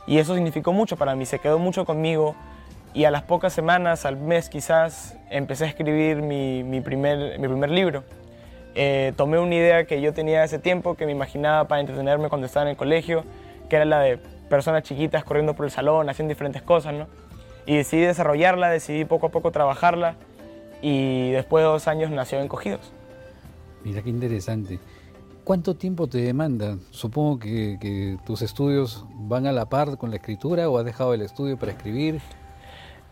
Y 0.07 0.19
eso 0.19 0.35
significó 0.35 0.73
mucho 0.73 0.97
para 0.97 1.15
mí, 1.15 1.27
se 1.27 1.39
quedó 1.39 1.59
mucho 1.59 1.85
conmigo 1.85 2.35
y 2.95 3.05
a 3.05 3.11
las 3.11 3.23
pocas 3.23 3.53
semanas, 3.53 4.05
al 4.05 4.17
mes 4.17 4.49
quizás, 4.49 5.17
empecé 5.31 5.65
a 5.65 5.69
escribir 5.69 6.21
mi, 6.23 6.63
mi 6.63 6.81
primer, 6.81 7.39
mi 7.39 7.49
primer 7.49 7.71
libro. 7.71 8.05
Eh, 8.75 9.13
tomé 9.17 9.39
una 9.39 9.55
idea 9.55 9.85
que 9.85 10.01
yo 10.01 10.13
tenía 10.13 10.43
hace 10.43 10.59
tiempo, 10.59 10.95
que 10.95 11.07
me 11.07 11.13
imaginaba 11.13 11.69
para 11.69 11.81
entretenerme 11.81 12.29
cuando 12.29 12.47
estaba 12.47 12.65
en 12.65 12.71
el 12.71 12.77
colegio, 12.77 13.25
que 13.69 13.77
era 13.77 13.85
la 13.85 14.01
de 14.01 14.19
personas 14.51 14.83
chiquitas 14.83 15.25
corriendo 15.25 15.55
por 15.55 15.65
el 15.65 15.73
salón, 15.73 16.09
haciendo 16.11 16.31
diferentes 16.31 16.63
cosas, 16.63 16.95
¿no? 16.95 17.07
Y 17.65 17.77
decidí 17.77 18.03
desarrollarla, 18.03 18.69
decidí 18.69 19.05
poco 19.05 19.29
a 19.29 19.31
poco 19.31 19.53
trabajarla 19.53 20.17
y 20.83 21.31
después 21.31 21.63
de 21.63 21.69
dos 21.69 21.89
años 21.89 22.11
nació 22.11 22.41
Encogidos. 22.41 22.93
Mira 23.85 24.03
qué 24.03 24.11
interesante. 24.11 24.79
¿Cuánto 25.45 25.75
tiempo 25.75 26.07
te 26.07 26.19
demanda? 26.19 26.77
Supongo 26.91 27.39
que, 27.39 28.19
tus 28.25 28.43
estudios 28.43 29.05
van 29.15 29.47
a 29.47 29.53
la 29.53 29.67
par 29.67 29.97
con 29.99 30.11
la 30.11 30.17
escritura 30.17 30.69
o 30.69 30.79
has 30.79 30.85
dejado 30.85 31.15
el 31.15 31.23
estudio 31.23 31.59
para 31.59 31.73
escribir. 31.73 32.21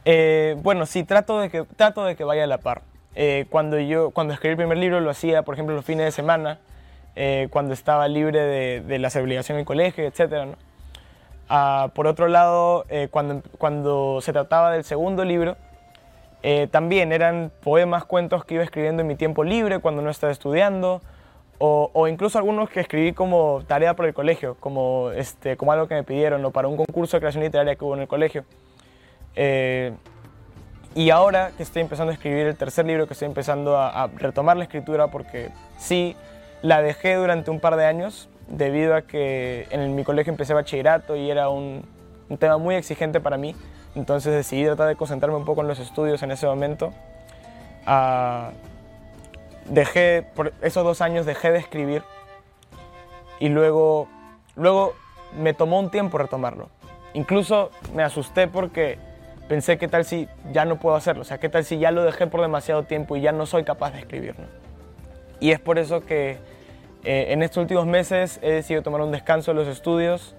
Eh, 0.04 0.56
bueno, 0.62 0.86
sí, 0.86 1.04
trato 1.04 1.40
de 1.40 1.50
que, 1.50 1.64
trato 1.64 2.04
de 2.04 2.16
que 2.16 2.24
vaya 2.24 2.44
a 2.44 2.46
la 2.46 2.58
par. 2.58 2.82
Eh, 3.14 3.46
cuando 3.50 3.78
yo 3.78 4.10
cuando 4.10 4.32
escribí 4.32 4.52
el 4.52 4.56
primer 4.56 4.78
libro 4.78 5.00
lo 5.00 5.10
hacía, 5.10 5.42
por 5.42 5.54
ejemplo, 5.54 5.74
los 5.74 5.84
fines 5.84 6.04
de 6.04 6.12
semana, 6.12 6.58
eh, 7.16 7.48
cuando 7.50 7.74
estaba 7.74 8.06
libre 8.08 8.40
de, 8.40 8.80
de 8.80 8.98
las 8.98 9.16
obligaciones 9.16 9.60
del 9.60 9.66
colegio, 9.66 10.04
etc. 10.04 10.46
¿no? 10.46 10.54
Ah, 11.48 11.90
por 11.94 12.06
otro 12.06 12.28
lado, 12.28 12.84
cuando, 13.10 13.42
cuando 13.58 14.20
se 14.20 14.32
trataba 14.32 14.70
del 14.70 14.84
segundo 14.84 15.24
libro, 15.24 15.56
eh, 16.42 16.68
también 16.70 17.12
eran 17.12 17.52
poemas, 17.62 18.04
cuentos 18.04 18.44
que 18.44 18.54
iba 18.54 18.64
escribiendo 18.64 19.02
en 19.02 19.08
mi 19.08 19.16
tiempo 19.16 19.44
libre 19.44 19.78
cuando 19.78 20.00
no 20.00 20.08
estaba 20.08 20.32
estudiando, 20.32 21.02
o, 21.62 22.08
incluso 22.08 22.38
algunos 22.38 22.70
que 22.70 22.80
escribí 22.80 23.12
como 23.12 23.62
tarea 23.66 23.94
por 23.94 24.06
el 24.06 24.14
colegio, 24.14 24.56
como, 24.60 25.10
este, 25.10 25.58
como 25.58 25.72
algo 25.72 25.86
que 25.88 25.94
me 25.94 26.04
pidieron, 26.04 26.42
o 26.42 26.50
para 26.52 26.68
un 26.68 26.76
concurso 26.78 27.18
de 27.18 27.20
creación 27.20 27.44
literaria 27.44 27.76
que 27.76 27.84
hubo 27.84 27.94
en 27.94 28.00
el 28.00 28.08
colegio. 28.08 28.44
Eh, 29.36 29.92
y 30.94 31.10
ahora 31.10 31.52
que 31.54 31.62
estoy 31.62 31.82
empezando 31.82 32.12
a 32.12 32.14
escribir 32.14 32.46
el 32.46 32.56
tercer 32.56 32.86
libro, 32.86 33.06
que 33.06 33.12
estoy 33.12 33.26
empezando 33.26 33.76
a, 33.76 34.06
retomar 34.16 34.56
la 34.56 34.64
escritura, 34.64 35.08
porque 35.08 35.50
sí, 35.78 36.16
la 36.62 36.80
dejé 36.80 37.16
durante 37.16 37.50
un 37.50 37.60
par 37.60 37.76
de 37.76 37.84
años, 37.84 38.30
debido 38.48 38.94
a 38.96 39.02
que 39.02 39.68
en 39.70 39.94
mi 39.94 40.02
colegio 40.02 40.30
empecé 40.30 40.54
bachillerato 40.54 41.14
y 41.14 41.30
era 41.30 41.50
un, 41.50 41.84
tema 42.38 42.56
muy 42.56 42.74
exigente 42.74 43.20
para 43.20 43.36
mí. 43.36 43.54
Entonces 43.94 44.32
decidí 44.32 44.64
tratar 44.64 44.88
de 44.88 44.96
concentrarme 44.96 45.36
un 45.36 45.44
poco 45.44 45.60
en 45.60 45.68
los 45.68 45.78
estudios 45.78 46.22
en 46.22 46.30
ese 46.30 46.46
momento. 46.46 46.94
Ah, 47.84 48.52
dejé, 49.70 50.26
por 50.34 50.52
esos 50.60 50.84
dos 50.84 51.00
años 51.00 51.24
dejé 51.24 51.50
de 51.50 51.58
escribir 51.58 52.02
y 53.38 53.48
luego, 53.48 54.06
luego 54.54 54.94
me 55.40 55.54
tomó 55.54 55.80
un 55.80 55.90
tiempo 55.90 56.18
retomarlo. 56.18 56.68
Incluso 57.14 57.70
me 57.94 58.02
asusté 58.02 58.46
porque 58.46 58.98
pensé 59.48 59.78
qué 59.78 59.88
tal 59.88 60.04
si 60.04 60.28
ya 60.52 60.66
no 60.66 60.78
puedo 60.78 60.94
hacerlo, 60.94 61.22
o 61.22 61.24
sea, 61.24 61.38
qué 61.38 61.48
tal 61.48 61.64
si 61.64 61.78
ya 61.78 61.90
lo 61.90 62.04
dejé 62.04 62.26
por 62.26 62.42
demasiado 62.42 62.82
tiempo 62.82 63.16
y 63.16 63.22
ya 63.22 63.32
no 63.32 63.46
soy 63.46 63.64
capaz 63.64 63.92
de 63.92 64.00
escribir. 64.00 64.34
Y 65.40 65.52
es 65.52 65.58
por 65.58 65.78
eso 65.78 66.02
que 66.02 66.36
eh, 67.02 67.26
en 67.30 67.42
estos 67.42 67.62
últimos 67.62 67.86
meses 67.86 68.38
he 68.42 68.52
decidido 68.52 68.82
tomar 68.82 69.00
un 69.00 69.10
descanso 69.10 69.52
de 69.52 69.54
los 69.54 69.68
estudios 69.68 70.34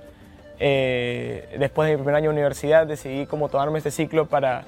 Eh, 0.63 1.57
después 1.57 1.87
de 1.89 1.95
mi 1.95 2.03
primer 2.03 2.13
año 2.13 2.29
de 2.29 2.35
universidad 2.35 2.85
decidí 2.85 3.25
como 3.25 3.49
tomarme 3.49 3.79
este 3.79 3.89
ciclo 3.89 4.27
para 4.27 4.63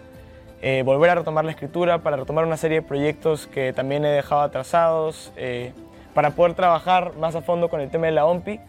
eh, 0.66 0.82
volver 0.82 1.10
a 1.10 1.16
retomar 1.16 1.44
la 1.44 1.52
escritura, 1.52 2.00
para 2.00 2.16
retomar 2.16 2.46
una 2.46 2.56
serie 2.56 2.80
de 2.80 2.88
proyectos 2.88 3.48
que 3.48 3.74
también 3.74 4.06
he 4.06 4.08
dejado 4.08 4.44
atrasados, 4.44 5.34
eh, 5.36 5.74
para 6.14 6.32
poder 6.32 6.54
trabajar 6.54 7.18
más 7.18 7.36
a 7.36 7.42
fondo 7.42 7.68
con 7.68 7.82
el 7.82 7.90
tema 7.90 8.06
de 8.06 8.14
la 8.14 8.26
OMPI. 8.26 8.62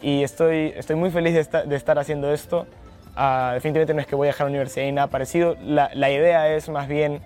Y 0.00 0.22
estoy, 0.22 0.72
estoy 0.74 0.96
muy 0.96 1.10
feliz 1.10 1.34
de, 1.34 1.66
de 1.66 1.76
estar 1.76 1.98
haciendo 1.98 2.32
esto. 2.32 2.66
Uh, 3.14 3.52
definitivamente 3.52 3.92
no 3.92 4.00
es 4.00 4.06
que 4.06 4.14
voy 4.14 4.28
a 4.28 4.30
dejar 4.30 4.46
la 4.46 4.52
universidad 4.52 4.86
y 4.86 4.92
nada 4.92 5.08
parecido. 5.08 5.54
La, 5.60 5.90
la 5.92 6.10
idea 6.10 6.54
es 6.54 6.70
más 6.70 6.88
bien, 6.88 7.20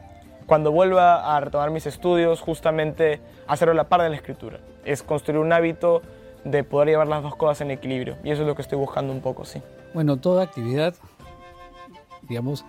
cuando 0.46 0.72
vuelva 0.72 1.36
a 1.36 1.38
retomar 1.38 1.70
mis 1.70 1.86
estudios, 1.86 2.40
justamente 2.40 3.20
hacerlo 3.46 3.70
a 3.70 3.76
la 3.76 3.84
par 3.84 4.02
de 4.02 4.10
la 4.10 4.16
escritura. 4.16 4.58
Es 4.84 5.04
construir 5.04 5.38
un 5.38 5.52
hábito 5.52 6.02
de 6.42 6.64
poder 6.64 6.88
llevar 6.88 7.06
las 7.06 7.22
dos 7.22 7.36
cosas 7.36 7.60
en 7.60 7.70
equilibrio. 7.70 8.16
Y 8.24 8.32
eso 8.32 8.42
es 8.42 8.48
lo 8.48 8.56
que 8.56 8.62
estoy 8.62 8.78
buscando 8.78 9.12
un 9.12 9.20
poco, 9.20 9.44
sí. 9.44 9.62
Bueno, 9.94 10.16
toda 10.16 10.42
actividad, 10.42 10.92
digamos, 12.22 12.64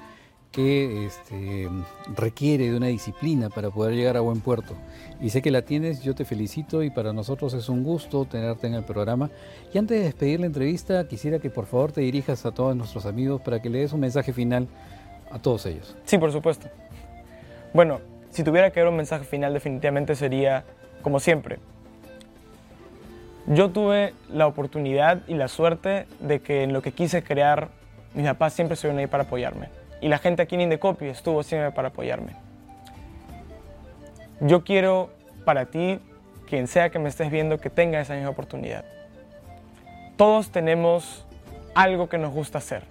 que 0.53 1.07
este, 1.07 1.67
requiere 2.15 2.69
de 2.69 2.77
una 2.77 2.85
disciplina 2.85 3.49
para 3.49 3.71
poder 3.71 3.95
llegar 3.95 4.15
a 4.17 4.21
buen 4.21 4.39
puerto. 4.39 4.75
Y 5.19 5.31
sé 5.31 5.41
que 5.41 5.49
la 5.49 5.63
tienes, 5.63 6.03
yo 6.03 6.13
te 6.13 6.25
felicito 6.25 6.83
y 6.83 6.91
para 6.91 7.11
nosotros 7.11 7.55
es 7.55 7.69
un 7.69 7.83
gusto 7.83 8.25
tenerte 8.25 8.67
en 8.67 8.75
el 8.75 8.83
programa. 8.83 9.31
Y 9.73 9.79
antes 9.79 9.97
de 9.97 10.05
despedir 10.05 10.39
la 10.39 10.45
entrevista, 10.45 11.07
quisiera 11.07 11.39
que 11.39 11.49
por 11.49 11.65
favor 11.65 11.91
te 11.91 12.01
dirijas 12.01 12.45
a 12.45 12.51
todos 12.51 12.75
nuestros 12.75 13.07
amigos 13.07 13.41
para 13.41 13.61
que 13.63 13.69
le 13.69 13.79
des 13.79 13.93
un 13.93 14.01
mensaje 14.01 14.31
final 14.31 14.67
a 15.31 15.39
todos 15.39 15.65
ellos. 15.65 15.97
Sí, 16.05 16.19
por 16.19 16.31
supuesto. 16.31 16.67
Bueno, 17.73 17.99
si 18.29 18.43
tuviera 18.43 18.69
que 18.69 18.79
dar 18.79 18.89
un 18.89 18.97
mensaje 18.97 19.25
final 19.25 19.55
definitivamente 19.55 20.15
sería, 20.15 20.65
como 21.01 21.19
siempre, 21.19 21.57
yo 23.47 23.71
tuve 23.71 24.13
la 24.31 24.45
oportunidad 24.45 25.23
y 25.27 25.33
la 25.33 25.47
suerte 25.47 26.05
de 26.19 26.41
que 26.41 26.61
en 26.61 26.73
lo 26.73 26.83
que 26.83 26.91
quise 26.91 27.23
crear, 27.23 27.69
mis 28.13 28.27
papás 28.27 28.53
siempre 28.53 28.75
estuvieron 28.75 28.99
ahí 28.99 29.07
para 29.07 29.23
apoyarme 29.23 29.82
y 30.03 30.09
la 30.09 30.17
gente 30.17 30.41
aquí 30.41 30.55
en 30.55 30.61
Indecopy 30.61 31.07
estuvo 31.07 31.43
siempre 31.43 31.71
para 31.71 31.87
apoyarme. 31.87 32.33
Yo 34.41 34.65
quiero 34.65 35.11
para 35.45 35.67
ti, 35.67 36.01
quien 36.45 36.67
sea 36.67 36.89
que 36.89 36.99
me 36.99 37.07
estés 37.07 37.31
viendo, 37.31 37.57
que 37.57 37.69
tenga 37.69 38.01
esa 38.01 38.13
misma 38.13 38.31
oportunidad. 38.31 38.83
Todos 40.17 40.51
tenemos 40.51 41.25
algo 41.73 42.09
que 42.09 42.17
nos 42.17 42.33
gusta 42.33 42.57
hacer. 42.57 42.83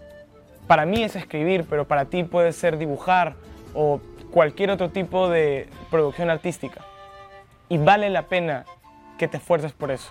Para 0.66 0.87
mí 0.87 1.02
es 1.02 1.14
escribir, 1.14 1.66
pero 1.69 1.87
para 1.87 2.07
ti 2.07 2.25
puede 2.25 2.50
ser 2.52 2.78
dibujar 2.78 3.35
o 3.75 4.00
cualquier 4.31 4.71
otro 4.71 4.88
tipo 4.88 5.28
de 5.28 5.69
producción 5.90 6.31
artística. 6.31 6.81
Y 7.69 7.76
vale 7.76 8.09
la 8.09 8.23
pena 8.23 8.64
que 9.19 9.28
te 9.28 9.37
esfuerces 9.37 9.73
por 9.73 9.90
eso. 9.90 10.11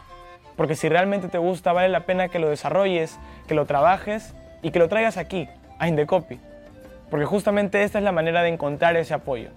Porque 0.56 0.76
si 0.76 0.88
realmente 0.88 1.30
te 1.30 1.40
gusta, 1.40 1.74
vale 1.74 1.90
la 1.90 2.06
pena 2.06 2.28
que 2.28 2.38
lo 2.38 2.48
desarrolles, 2.48 3.18
que 3.48 3.56
lo 3.56 3.66
trabajes 3.66 4.36
y 4.62 4.70
que 4.70 4.78
lo 4.78 4.88
traigas 4.88 5.18
aquí, 5.18 5.50
a 5.80 5.88
Indecopy 5.88 6.51
porque 7.12 7.26
justamente 7.26 7.84
esta 7.84 8.00
es 8.00 8.06
la 8.06 8.14
manera 8.14 8.42
de 8.42 8.48
encontrar 8.48 8.96
ese 8.96 9.14
apoyo. 9.14 9.50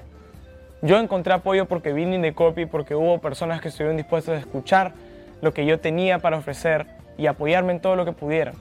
Yo 0.83 0.99
encontré 0.99 1.33
apoyo 1.33 1.67
porque 1.67 1.93
vine 1.93 2.19
de 2.19 2.35
copy, 2.35 2.67
porque 2.67 2.97
hubo 2.97 3.21
personas 3.21 3.61
que 3.61 3.69
estuvieron 3.69 3.97
dispuestas 3.97 4.35
a 4.35 4.41
escuchar 4.41 4.93
lo 5.41 5.55
que 5.55 5.65
yo 5.65 5.79
tenía 5.79 6.19
para 6.19 6.37
ofrecer 6.37 6.87
y 7.17 7.27
apoyarme 7.27 7.73
en 7.73 7.81
todo 7.81 7.95
lo 7.95 8.05
que 8.05 8.13
pudieran. 8.13 8.57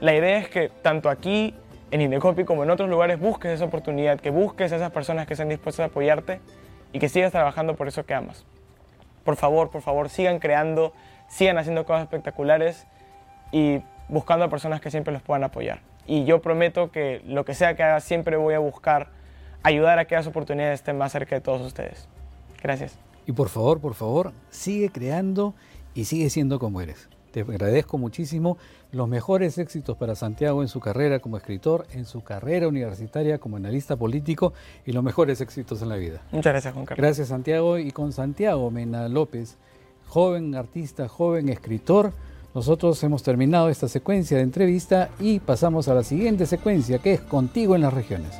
La 0.00 0.14
idea 0.14 0.38
es 0.38 0.48
que 0.48 0.70
tanto 0.82 1.10
aquí 1.10 1.54
en 1.90 2.00
Indecopy 2.00 2.44
como 2.44 2.64
en 2.64 2.70
otros 2.70 2.88
lugares 2.88 3.20
busques 3.20 3.52
esa 3.52 3.66
oportunidad, 3.66 4.18
que 4.18 4.30
busques 4.30 4.72
a 4.72 4.76
esas 4.76 4.90
personas 4.90 5.26
que 5.26 5.34
estén 5.34 5.50
dispuestas 5.50 5.84
a 5.84 5.86
apoyarte 5.88 6.40
y 6.92 6.98
que 6.98 7.10
sigas 7.10 7.32
trabajando 7.32 7.76
por 7.76 7.86
eso 7.86 8.06
que 8.06 8.14
amas. 8.14 8.46
Por 9.24 9.36
favor, 9.36 9.70
por 9.70 9.82
favor, 9.82 10.08
sigan 10.08 10.38
creando, 10.38 10.94
sigan 11.28 11.58
haciendo 11.58 11.84
cosas 11.84 12.04
espectaculares 12.04 12.86
y 13.52 13.82
buscando 14.08 14.46
a 14.46 14.48
personas 14.48 14.80
que 14.80 14.90
siempre 14.90 15.12
los 15.12 15.22
puedan 15.22 15.44
apoyar 15.44 15.80
y 16.06 16.24
yo 16.24 16.40
prometo 16.40 16.90
que 16.90 17.22
lo 17.26 17.44
que 17.44 17.54
sea 17.54 17.74
que 17.74 17.82
haga 17.82 18.00
siempre 18.00 18.36
voy 18.36 18.54
a 18.54 18.58
buscar 18.58 19.08
ayudar 19.62 19.98
a 19.98 20.04
que 20.06 20.14
las 20.14 20.26
oportunidades 20.26 20.80
estén 20.80 20.96
más 20.96 21.12
cerca 21.12 21.34
de 21.34 21.40
todos 21.40 21.60
ustedes. 21.60 22.08
Gracias. 22.62 22.98
Y 23.26 23.32
por 23.32 23.48
favor, 23.48 23.80
por 23.80 23.94
favor, 23.94 24.32
sigue 24.50 24.90
creando 24.90 25.54
y 25.94 26.04
sigue 26.04 26.30
siendo 26.30 26.58
como 26.58 26.80
eres. 26.80 27.08
Te 27.32 27.40
agradezco 27.40 27.98
muchísimo 27.98 28.56
los 28.92 29.08
mejores 29.08 29.58
éxitos 29.58 29.96
para 29.96 30.14
Santiago 30.14 30.62
en 30.62 30.68
su 30.68 30.80
carrera 30.80 31.18
como 31.18 31.36
escritor, 31.36 31.86
en 31.92 32.06
su 32.06 32.22
carrera 32.22 32.68
universitaria 32.68 33.38
como 33.38 33.56
analista 33.56 33.96
político 33.96 34.54
y 34.86 34.92
los 34.92 35.04
mejores 35.04 35.40
éxitos 35.40 35.82
en 35.82 35.90
la 35.90 35.96
vida. 35.96 36.22
Muchas 36.32 36.52
gracias, 36.52 36.72
Juan 36.72 36.86
Carlos. 36.86 37.02
Gracias, 37.04 37.28
Santiago. 37.28 37.78
Y 37.78 37.90
con 37.90 38.12
Santiago 38.12 38.70
Mena 38.70 39.08
López, 39.08 39.58
joven 40.06 40.54
artista, 40.54 41.08
joven 41.08 41.48
escritor, 41.48 42.12
nosotros 42.56 43.02
hemos 43.02 43.22
terminado 43.22 43.68
esta 43.68 43.86
secuencia 43.86 44.38
de 44.38 44.42
entrevista 44.42 45.10
y 45.20 45.40
pasamos 45.40 45.88
a 45.88 45.94
la 45.94 46.02
siguiente 46.02 46.46
secuencia 46.46 46.98
que 47.00 47.12
es 47.12 47.20
Contigo 47.20 47.74
en 47.74 47.82
las 47.82 47.92
regiones. 47.92 48.32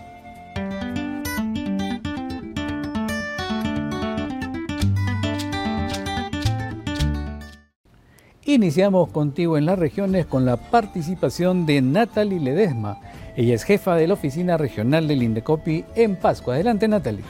Iniciamos 8.46 9.10
contigo 9.10 9.58
en 9.58 9.66
las 9.66 9.78
regiones 9.78 10.24
con 10.24 10.46
la 10.46 10.56
participación 10.56 11.66
de 11.66 11.82
Natalie 11.82 12.40
Ledesma. 12.40 12.98
Ella 13.36 13.54
es 13.54 13.64
jefa 13.64 13.96
de 13.96 14.06
la 14.06 14.14
oficina 14.14 14.56
regional 14.56 15.08
del 15.08 15.24
Indecopi 15.24 15.84
en 15.94 16.16
Pascua. 16.16 16.54
Adelante, 16.54 16.88
Natalie. 16.88 17.24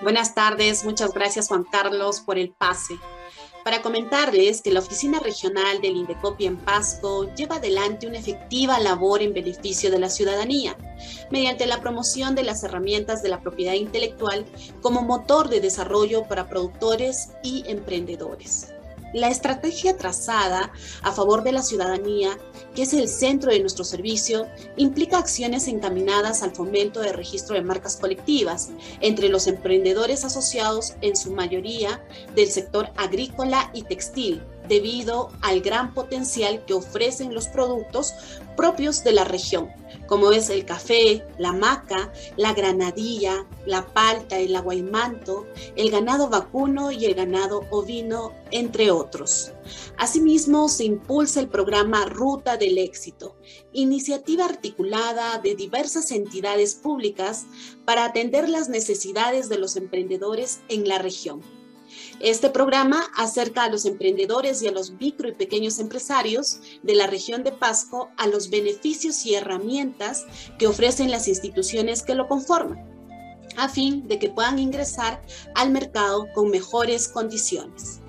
Buenas 0.00 0.34
tardes, 0.34 0.84
muchas 0.84 1.14
gracias 1.14 1.46
Juan 1.46 1.62
Carlos 1.70 2.20
por 2.20 2.36
el 2.36 2.50
pase 2.50 2.96
para 3.66 3.82
comentarles 3.82 4.62
que 4.62 4.70
la 4.70 4.78
Oficina 4.78 5.18
Regional 5.18 5.80
del 5.80 5.96
Indecopi 5.96 6.46
en 6.46 6.56
Pasco 6.56 7.34
lleva 7.34 7.56
adelante 7.56 8.06
una 8.06 8.18
efectiva 8.18 8.78
labor 8.78 9.22
en 9.22 9.34
beneficio 9.34 9.90
de 9.90 9.98
la 9.98 10.08
ciudadanía, 10.08 10.76
mediante 11.32 11.66
la 11.66 11.80
promoción 11.80 12.36
de 12.36 12.44
las 12.44 12.62
herramientas 12.62 13.24
de 13.24 13.28
la 13.28 13.40
propiedad 13.40 13.72
intelectual 13.72 14.46
como 14.82 15.02
motor 15.02 15.48
de 15.48 15.58
desarrollo 15.58 16.28
para 16.28 16.48
productores 16.48 17.30
y 17.42 17.64
emprendedores. 17.66 18.72
La 19.12 19.30
estrategia 19.30 19.96
trazada 19.96 20.70
a 21.02 21.10
favor 21.10 21.42
de 21.42 21.50
la 21.50 21.62
ciudadanía, 21.62 22.38
que 22.76 22.82
es 22.82 22.92
el 22.92 23.08
centro 23.08 23.50
de 23.50 23.58
nuestro 23.58 23.84
servicio, 23.84 24.46
implica 24.76 25.18
acciones 25.18 25.66
encaminadas 25.66 26.42
al 26.42 26.54
fomento 26.54 27.00
de 27.00 27.12
registro 27.12 27.56
de 27.56 27.62
marcas 27.62 27.96
colectivas 27.96 28.68
entre 29.00 29.30
los 29.30 29.46
emprendedores 29.46 30.24
asociados, 30.24 30.92
en 31.00 31.16
su 31.16 31.32
mayoría, 31.32 32.04
del 32.34 32.50
sector 32.50 32.90
agrícola 32.96 33.70
y 33.72 33.82
textil, 33.82 34.42
debido 34.68 35.30
al 35.40 35.62
gran 35.62 35.94
potencial 35.94 36.64
que 36.66 36.74
ofrecen 36.74 37.32
los 37.32 37.48
productos 37.48 38.12
propios 38.56 39.02
de 39.02 39.12
la 39.12 39.24
región, 39.24 39.70
como 40.06 40.32
es 40.32 40.50
el 40.50 40.64
café, 40.64 41.26
la 41.38 41.52
maca, 41.52 42.12
la 42.36 42.54
granadilla, 42.54 43.46
la 43.66 43.86
palta, 43.86 44.38
el 44.38 44.54
aguaymanto, 44.54 45.46
el 45.76 45.90
ganado 45.90 46.28
vacuno 46.28 46.92
y 46.92 47.04
el 47.04 47.14
ganado 47.14 47.64
ovino, 47.70 48.32
entre 48.50 48.90
otros. 48.90 49.52
Asimismo, 49.98 50.68
se 50.68 50.84
impulsa 50.84 51.40
el 51.40 51.48
programa 51.48 52.06
Ruta 52.06 52.56
del 52.56 52.78
Éxito, 52.78 53.36
iniciativa 53.72 54.44
articulada 54.44 55.38
de 55.38 55.54
diversas 55.54 56.10
entidades 56.12 56.74
públicas 56.74 57.46
para 57.84 58.04
atender 58.04 58.48
las 58.48 58.68
necesidades 58.68 59.48
de 59.48 59.58
los 59.58 59.76
emprendedores 59.76 60.60
en 60.68 60.86
la 60.88 60.98
región 60.98 61.55
este 62.20 62.50
programa 62.50 63.06
acerca 63.16 63.64
a 63.64 63.70
los 63.70 63.84
emprendedores 63.84 64.62
y 64.62 64.68
a 64.68 64.72
los 64.72 64.92
micro 64.92 65.28
y 65.28 65.32
pequeños 65.32 65.78
empresarios 65.78 66.60
de 66.82 66.94
la 66.94 67.06
región 67.06 67.42
de 67.44 67.52
Pasco 67.52 68.10
a 68.16 68.26
los 68.26 68.50
beneficios 68.50 69.24
y 69.26 69.34
herramientas 69.34 70.26
que 70.58 70.66
ofrecen 70.66 71.10
las 71.10 71.28
instituciones 71.28 72.02
que 72.02 72.14
lo 72.14 72.28
conforman, 72.28 72.78
a 73.56 73.68
fin 73.68 74.06
de 74.08 74.18
que 74.18 74.30
puedan 74.30 74.58
ingresar 74.58 75.22
al 75.54 75.70
mercado 75.70 76.26
con 76.34 76.50
mejores 76.50 77.08
condiciones. 77.08 78.00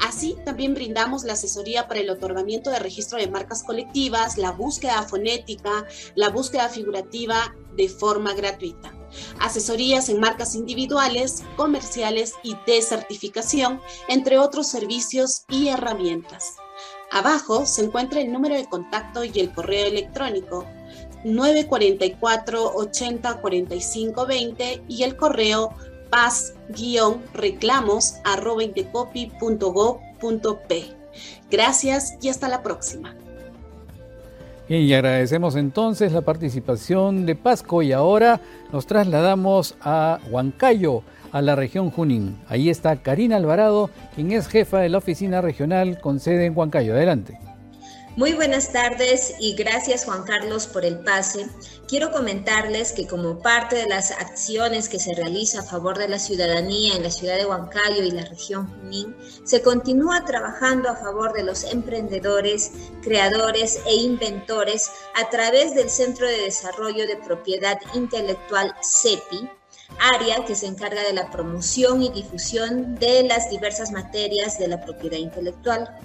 Así, 0.00 0.36
también 0.46 0.72
brindamos 0.74 1.24
la 1.24 1.34
asesoría 1.34 1.86
para 1.86 2.00
el 2.00 2.08
otorgamiento 2.08 2.70
de 2.70 2.78
registro 2.78 3.18
de 3.18 3.28
marcas 3.28 3.62
colectivas, 3.62 4.38
la 4.38 4.52
búsqueda 4.52 5.02
fonética, 5.02 5.86
la 6.14 6.30
búsqueda 6.30 6.70
figurativa 6.70 7.54
de 7.76 7.88
forma 7.88 8.32
gratuita 8.32 8.99
asesorías 9.38 10.08
en 10.08 10.20
marcas 10.20 10.54
individuales, 10.54 11.42
comerciales 11.56 12.34
y 12.42 12.56
de 12.66 12.82
certificación, 12.82 13.80
entre 14.08 14.38
otros 14.38 14.68
servicios 14.68 15.44
y 15.48 15.68
herramientas. 15.68 16.56
Abajo 17.10 17.66
se 17.66 17.84
encuentra 17.84 18.20
el 18.20 18.32
número 18.32 18.54
de 18.54 18.68
contacto 18.68 19.24
y 19.24 19.32
el 19.40 19.52
correo 19.52 19.86
electrónico 19.86 20.64
944 21.24 22.72
80 22.74 23.40
45 23.40 24.26
20 24.26 24.84
y 24.88 25.02
el 25.02 25.16
correo 25.16 25.74
paz-reclamos 26.08 28.14
Gracias 31.50 32.14
y 32.20 32.28
hasta 32.28 32.48
la 32.48 32.62
próxima 32.62 33.16
y 34.78 34.94
agradecemos 34.94 35.56
entonces 35.56 36.12
la 36.12 36.20
participación 36.20 37.26
de 37.26 37.34
Pasco 37.34 37.82
y 37.82 37.90
ahora 37.90 38.40
nos 38.72 38.86
trasladamos 38.86 39.74
a 39.80 40.20
Huancayo, 40.30 41.02
a 41.32 41.42
la 41.42 41.56
región 41.56 41.90
Junín. 41.90 42.38
Ahí 42.48 42.70
está 42.70 42.94
Karina 43.02 43.36
Alvarado, 43.36 43.90
quien 44.14 44.30
es 44.30 44.46
jefa 44.46 44.78
de 44.78 44.88
la 44.88 44.98
oficina 44.98 45.40
regional 45.40 46.00
con 46.00 46.20
sede 46.20 46.46
en 46.46 46.56
Huancayo. 46.56 46.94
Adelante. 46.94 47.49
Muy 48.16 48.32
buenas 48.32 48.72
tardes 48.72 49.34
y 49.38 49.54
gracias 49.54 50.04
Juan 50.04 50.24
Carlos 50.24 50.66
por 50.66 50.84
el 50.84 50.98
pase. 50.98 51.46
Quiero 51.86 52.10
comentarles 52.10 52.90
que 52.90 53.06
como 53.06 53.38
parte 53.38 53.76
de 53.76 53.86
las 53.86 54.10
acciones 54.10 54.88
que 54.88 54.98
se 54.98 55.14
realiza 55.14 55.60
a 55.60 55.64
favor 55.64 55.96
de 55.96 56.08
la 56.08 56.18
ciudadanía 56.18 56.96
en 56.96 57.04
la 57.04 57.10
ciudad 57.12 57.36
de 57.36 57.46
Huancayo 57.46 58.02
y 58.02 58.10
la 58.10 58.24
región 58.24 58.66
Junín, 58.66 59.16
se 59.44 59.62
continúa 59.62 60.24
trabajando 60.24 60.88
a 60.90 60.96
favor 60.96 61.32
de 61.34 61.44
los 61.44 61.62
emprendedores, 61.62 62.72
creadores 63.00 63.78
e 63.86 63.94
inventores 63.94 64.90
a 65.14 65.30
través 65.30 65.76
del 65.76 65.88
Centro 65.88 66.26
de 66.26 66.42
Desarrollo 66.42 67.06
de 67.06 67.16
Propiedad 67.16 67.78
Intelectual 67.94 68.74
CEPI, 68.82 69.48
área 70.00 70.44
que 70.44 70.56
se 70.56 70.66
encarga 70.66 71.04
de 71.04 71.12
la 71.12 71.30
promoción 71.30 72.02
y 72.02 72.10
difusión 72.10 72.96
de 72.96 73.22
las 73.22 73.50
diversas 73.50 73.92
materias 73.92 74.58
de 74.58 74.66
la 74.66 74.80
propiedad 74.84 75.18
intelectual. 75.18 75.96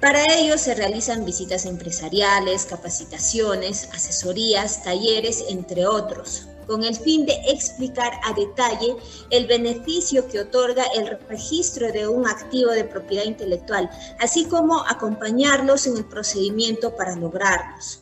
Para 0.00 0.22
ello 0.32 0.56
se 0.58 0.76
realizan 0.76 1.24
visitas 1.24 1.66
empresariales, 1.66 2.66
capacitaciones, 2.66 3.88
asesorías, 3.92 4.84
talleres, 4.84 5.44
entre 5.48 5.88
otros, 5.88 6.46
con 6.68 6.84
el 6.84 6.94
fin 6.94 7.26
de 7.26 7.32
explicar 7.48 8.12
a 8.24 8.32
detalle 8.32 8.94
el 9.30 9.48
beneficio 9.48 10.28
que 10.28 10.38
otorga 10.38 10.84
el 10.94 11.18
registro 11.28 11.90
de 11.90 12.06
un 12.06 12.28
activo 12.28 12.70
de 12.70 12.84
propiedad 12.84 13.24
intelectual, 13.24 13.90
así 14.20 14.44
como 14.44 14.86
acompañarlos 14.86 15.88
en 15.88 15.96
el 15.96 16.04
procedimiento 16.04 16.94
para 16.94 17.16
lograrlos. 17.16 18.00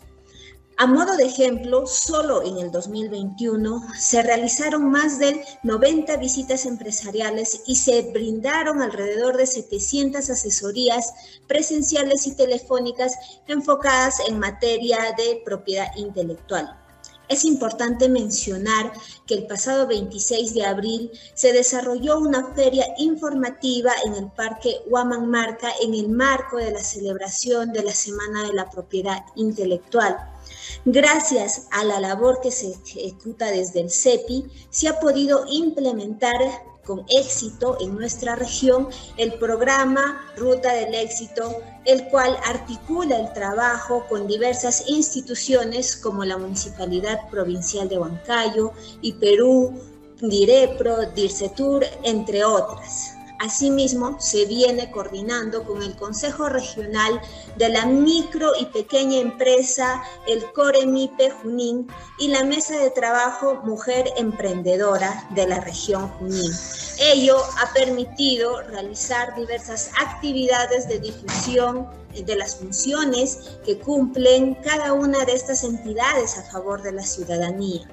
A 0.78 0.86
modo 0.86 1.16
de 1.16 1.24
ejemplo, 1.24 1.86
solo 1.86 2.42
en 2.42 2.58
el 2.58 2.70
2021 2.70 3.82
se 3.98 4.22
realizaron 4.22 4.90
más 4.90 5.18
de 5.18 5.42
90 5.62 6.18
visitas 6.18 6.66
empresariales 6.66 7.62
y 7.66 7.76
se 7.76 8.12
brindaron 8.12 8.82
alrededor 8.82 9.38
de 9.38 9.46
700 9.46 10.28
asesorías 10.28 11.14
presenciales 11.46 12.26
y 12.26 12.36
telefónicas 12.36 13.14
enfocadas 13.46 14.20
en 14.28 14.38
materia 14.38 14.98
de 15.16 15.40
propiedad 15.46 15.88
intelectual. 15.96 16.86
Es 17.28 17.44
importante 17.44 18.08
mencionar 18.08 18.92
que 19.26 19.34
el 19.34 19.46
pasado 19.46 19.86
26 19.88 20.54
de 20.54 20.64
abril 20.64 21.10
se 21.34 21.52
desarrolló 21.52 22.18
una 22.20 22.54
feria 22.54 22.86
informativa 22.98 23.92
en 24.04 24.14
el 24.14 24.30
Parque 24.30 24.76
Huamanmarca 24.86 25.72
en 25.82 25.94
el 25.94 26.08
marco 26.08 26.58
de 26.58 26.70
la 26.70 26.84
celebración 26.84 27.72
de 27.72 27.82
la 27.82 27.92
Semana 27.92 28.44
de 28.44 28.52
la 28.52 28.70
Propiedad 28.70 29.24
Intelectual. 29.34 30.16
Gracias 30.84 31.66
a 31.72 31.82
la 31.82 31.98
labor 31.98 32.40
que 32.40 32.52
se 32.52 32.70
ejecuta 32.70 33.50
desde 33.50 33.80
el 33.80 33.90
CEPI, 33.90 34.46
se 34.70 34.88
ha 34.88 35.00
podido 35.00 35.44
implementar 35.48 36.36
con 36.87 37.05
éxito 37.09 37.77
en 37.81 37.96
nuestra 37.96 38.37
región 38.37 38.88
el 39.16 39.35
programa 39.35 40.25
Ruta 40.37 40.72
del 40.72 40.94
Éxito, 40.94 41.61
el 41.85 42.09
cual 42.09 42.37
articula 42.44 43.18
el 43.18 43.33
trabajo 43.33 44.07
con 44.09 44.27
diversas 44.27 44.88
instituciones 44.88 45.96
como 45.96 46.25
la 46.25 46.38
Municipalidad 46.38 47.29
Provincial 47.31 47.88
de 47.88 47.99
Huancayo 47.99 48.72
y 49.03 49.12
Perú, 49.14 49.79
Direpro, 50.20 51.11
Dircetur, 51.14 51.85
entre 52.03 52.44
otras. 52.44 53.15
Asimismo, 53.38 54.16
se 54.20 54.46
viene 54.46 54.90
coordinando 54.90 55.64
con 55.64 55.83
el 55.83 55.94
Consejo 55.96 56.49
Regional 56.49 57.20
de 57.57 57.68
la 57.68 57.87
Micro 57.87 58.53
y 58.59 58.66
Pequeña 58.66 59.18
Empresa, 59.18 60.03
el 60.27 60.51
COREMIPE 60.53 61.31
Junín 61.42 61.87
y 62.18 62.29
la 62.29 62.44
Mesa 62.44 62.79
de 62.79 62.90
Trabajo 62.90 63.57
Mujer 63.64 64.11
Emprendedora 64.16 65.29
de 65.35 65.46
la 65.46 65.61
región 65.61 66.09
Junín. 66.18 66.51
Ello 66.99 67.37
ha 67.62 67.72
permitido 67.75 68.62
realizar 68.62 69.35
diversas 69.37 69.90
actividades 70.01 70.88
de 70.88 70.99
difusión 70.99 71.88
de 72.25 72.37
las 72.37 72.57
funciones 72.57 73.59
que 73.64 73.79
cumplen 73.79 74.55
cada 74.55 74.94
una 74.94 75.25
de 75.25 75.35
estas 75.35 75.62
entidades 75.64 76.38
a 76.38 76.42
favor 76.51 76.83
de 76.83 76.92
la 76.92 77.03
ciudadanía. 77.03 77.87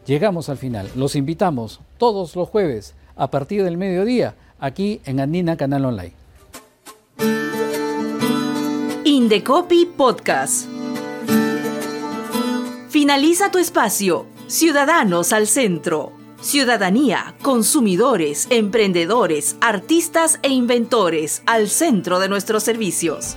llegamos 0.06 0.50
al 0.50 0.58
final. 0.58 0.90
Los 0.96 1.16
invitamos 1.16 1.80
todos 1.98 2.36
los 2.36 2.50
jueves 2.50 2.94
a 3.16 3.32
partir 3.32 3.64
del 3.64 3.78
mediodía 3.78 4.36
aquí 4.60 5.02
en 5.06 5.20
Andina 5.20 5.56
Canal 5.56 5.86
Online. 5.86 6.14
Indecopy 9.06 9.86
Podcast. 9.98 10.77
Finaliza 12.90 13.52
tu 13.52 13.60
espacio. 13.60 14.28
Ciudadanos 14.48 15.34
al 15.34 15.48
centro. 15.48 16.14
Ciudadanía, 16.40 17.36
consumidores, 17.42 18.48
emprendedores, 18.50 19.58
artistas 19.60 20.40
e 20.42 20.50
inventores 20.50 21.42
al 21.46 21.68
centro 21.68 22.20
de 22.20 22.30
nuestros 22.30 22.64
servicios. 22.64 23.36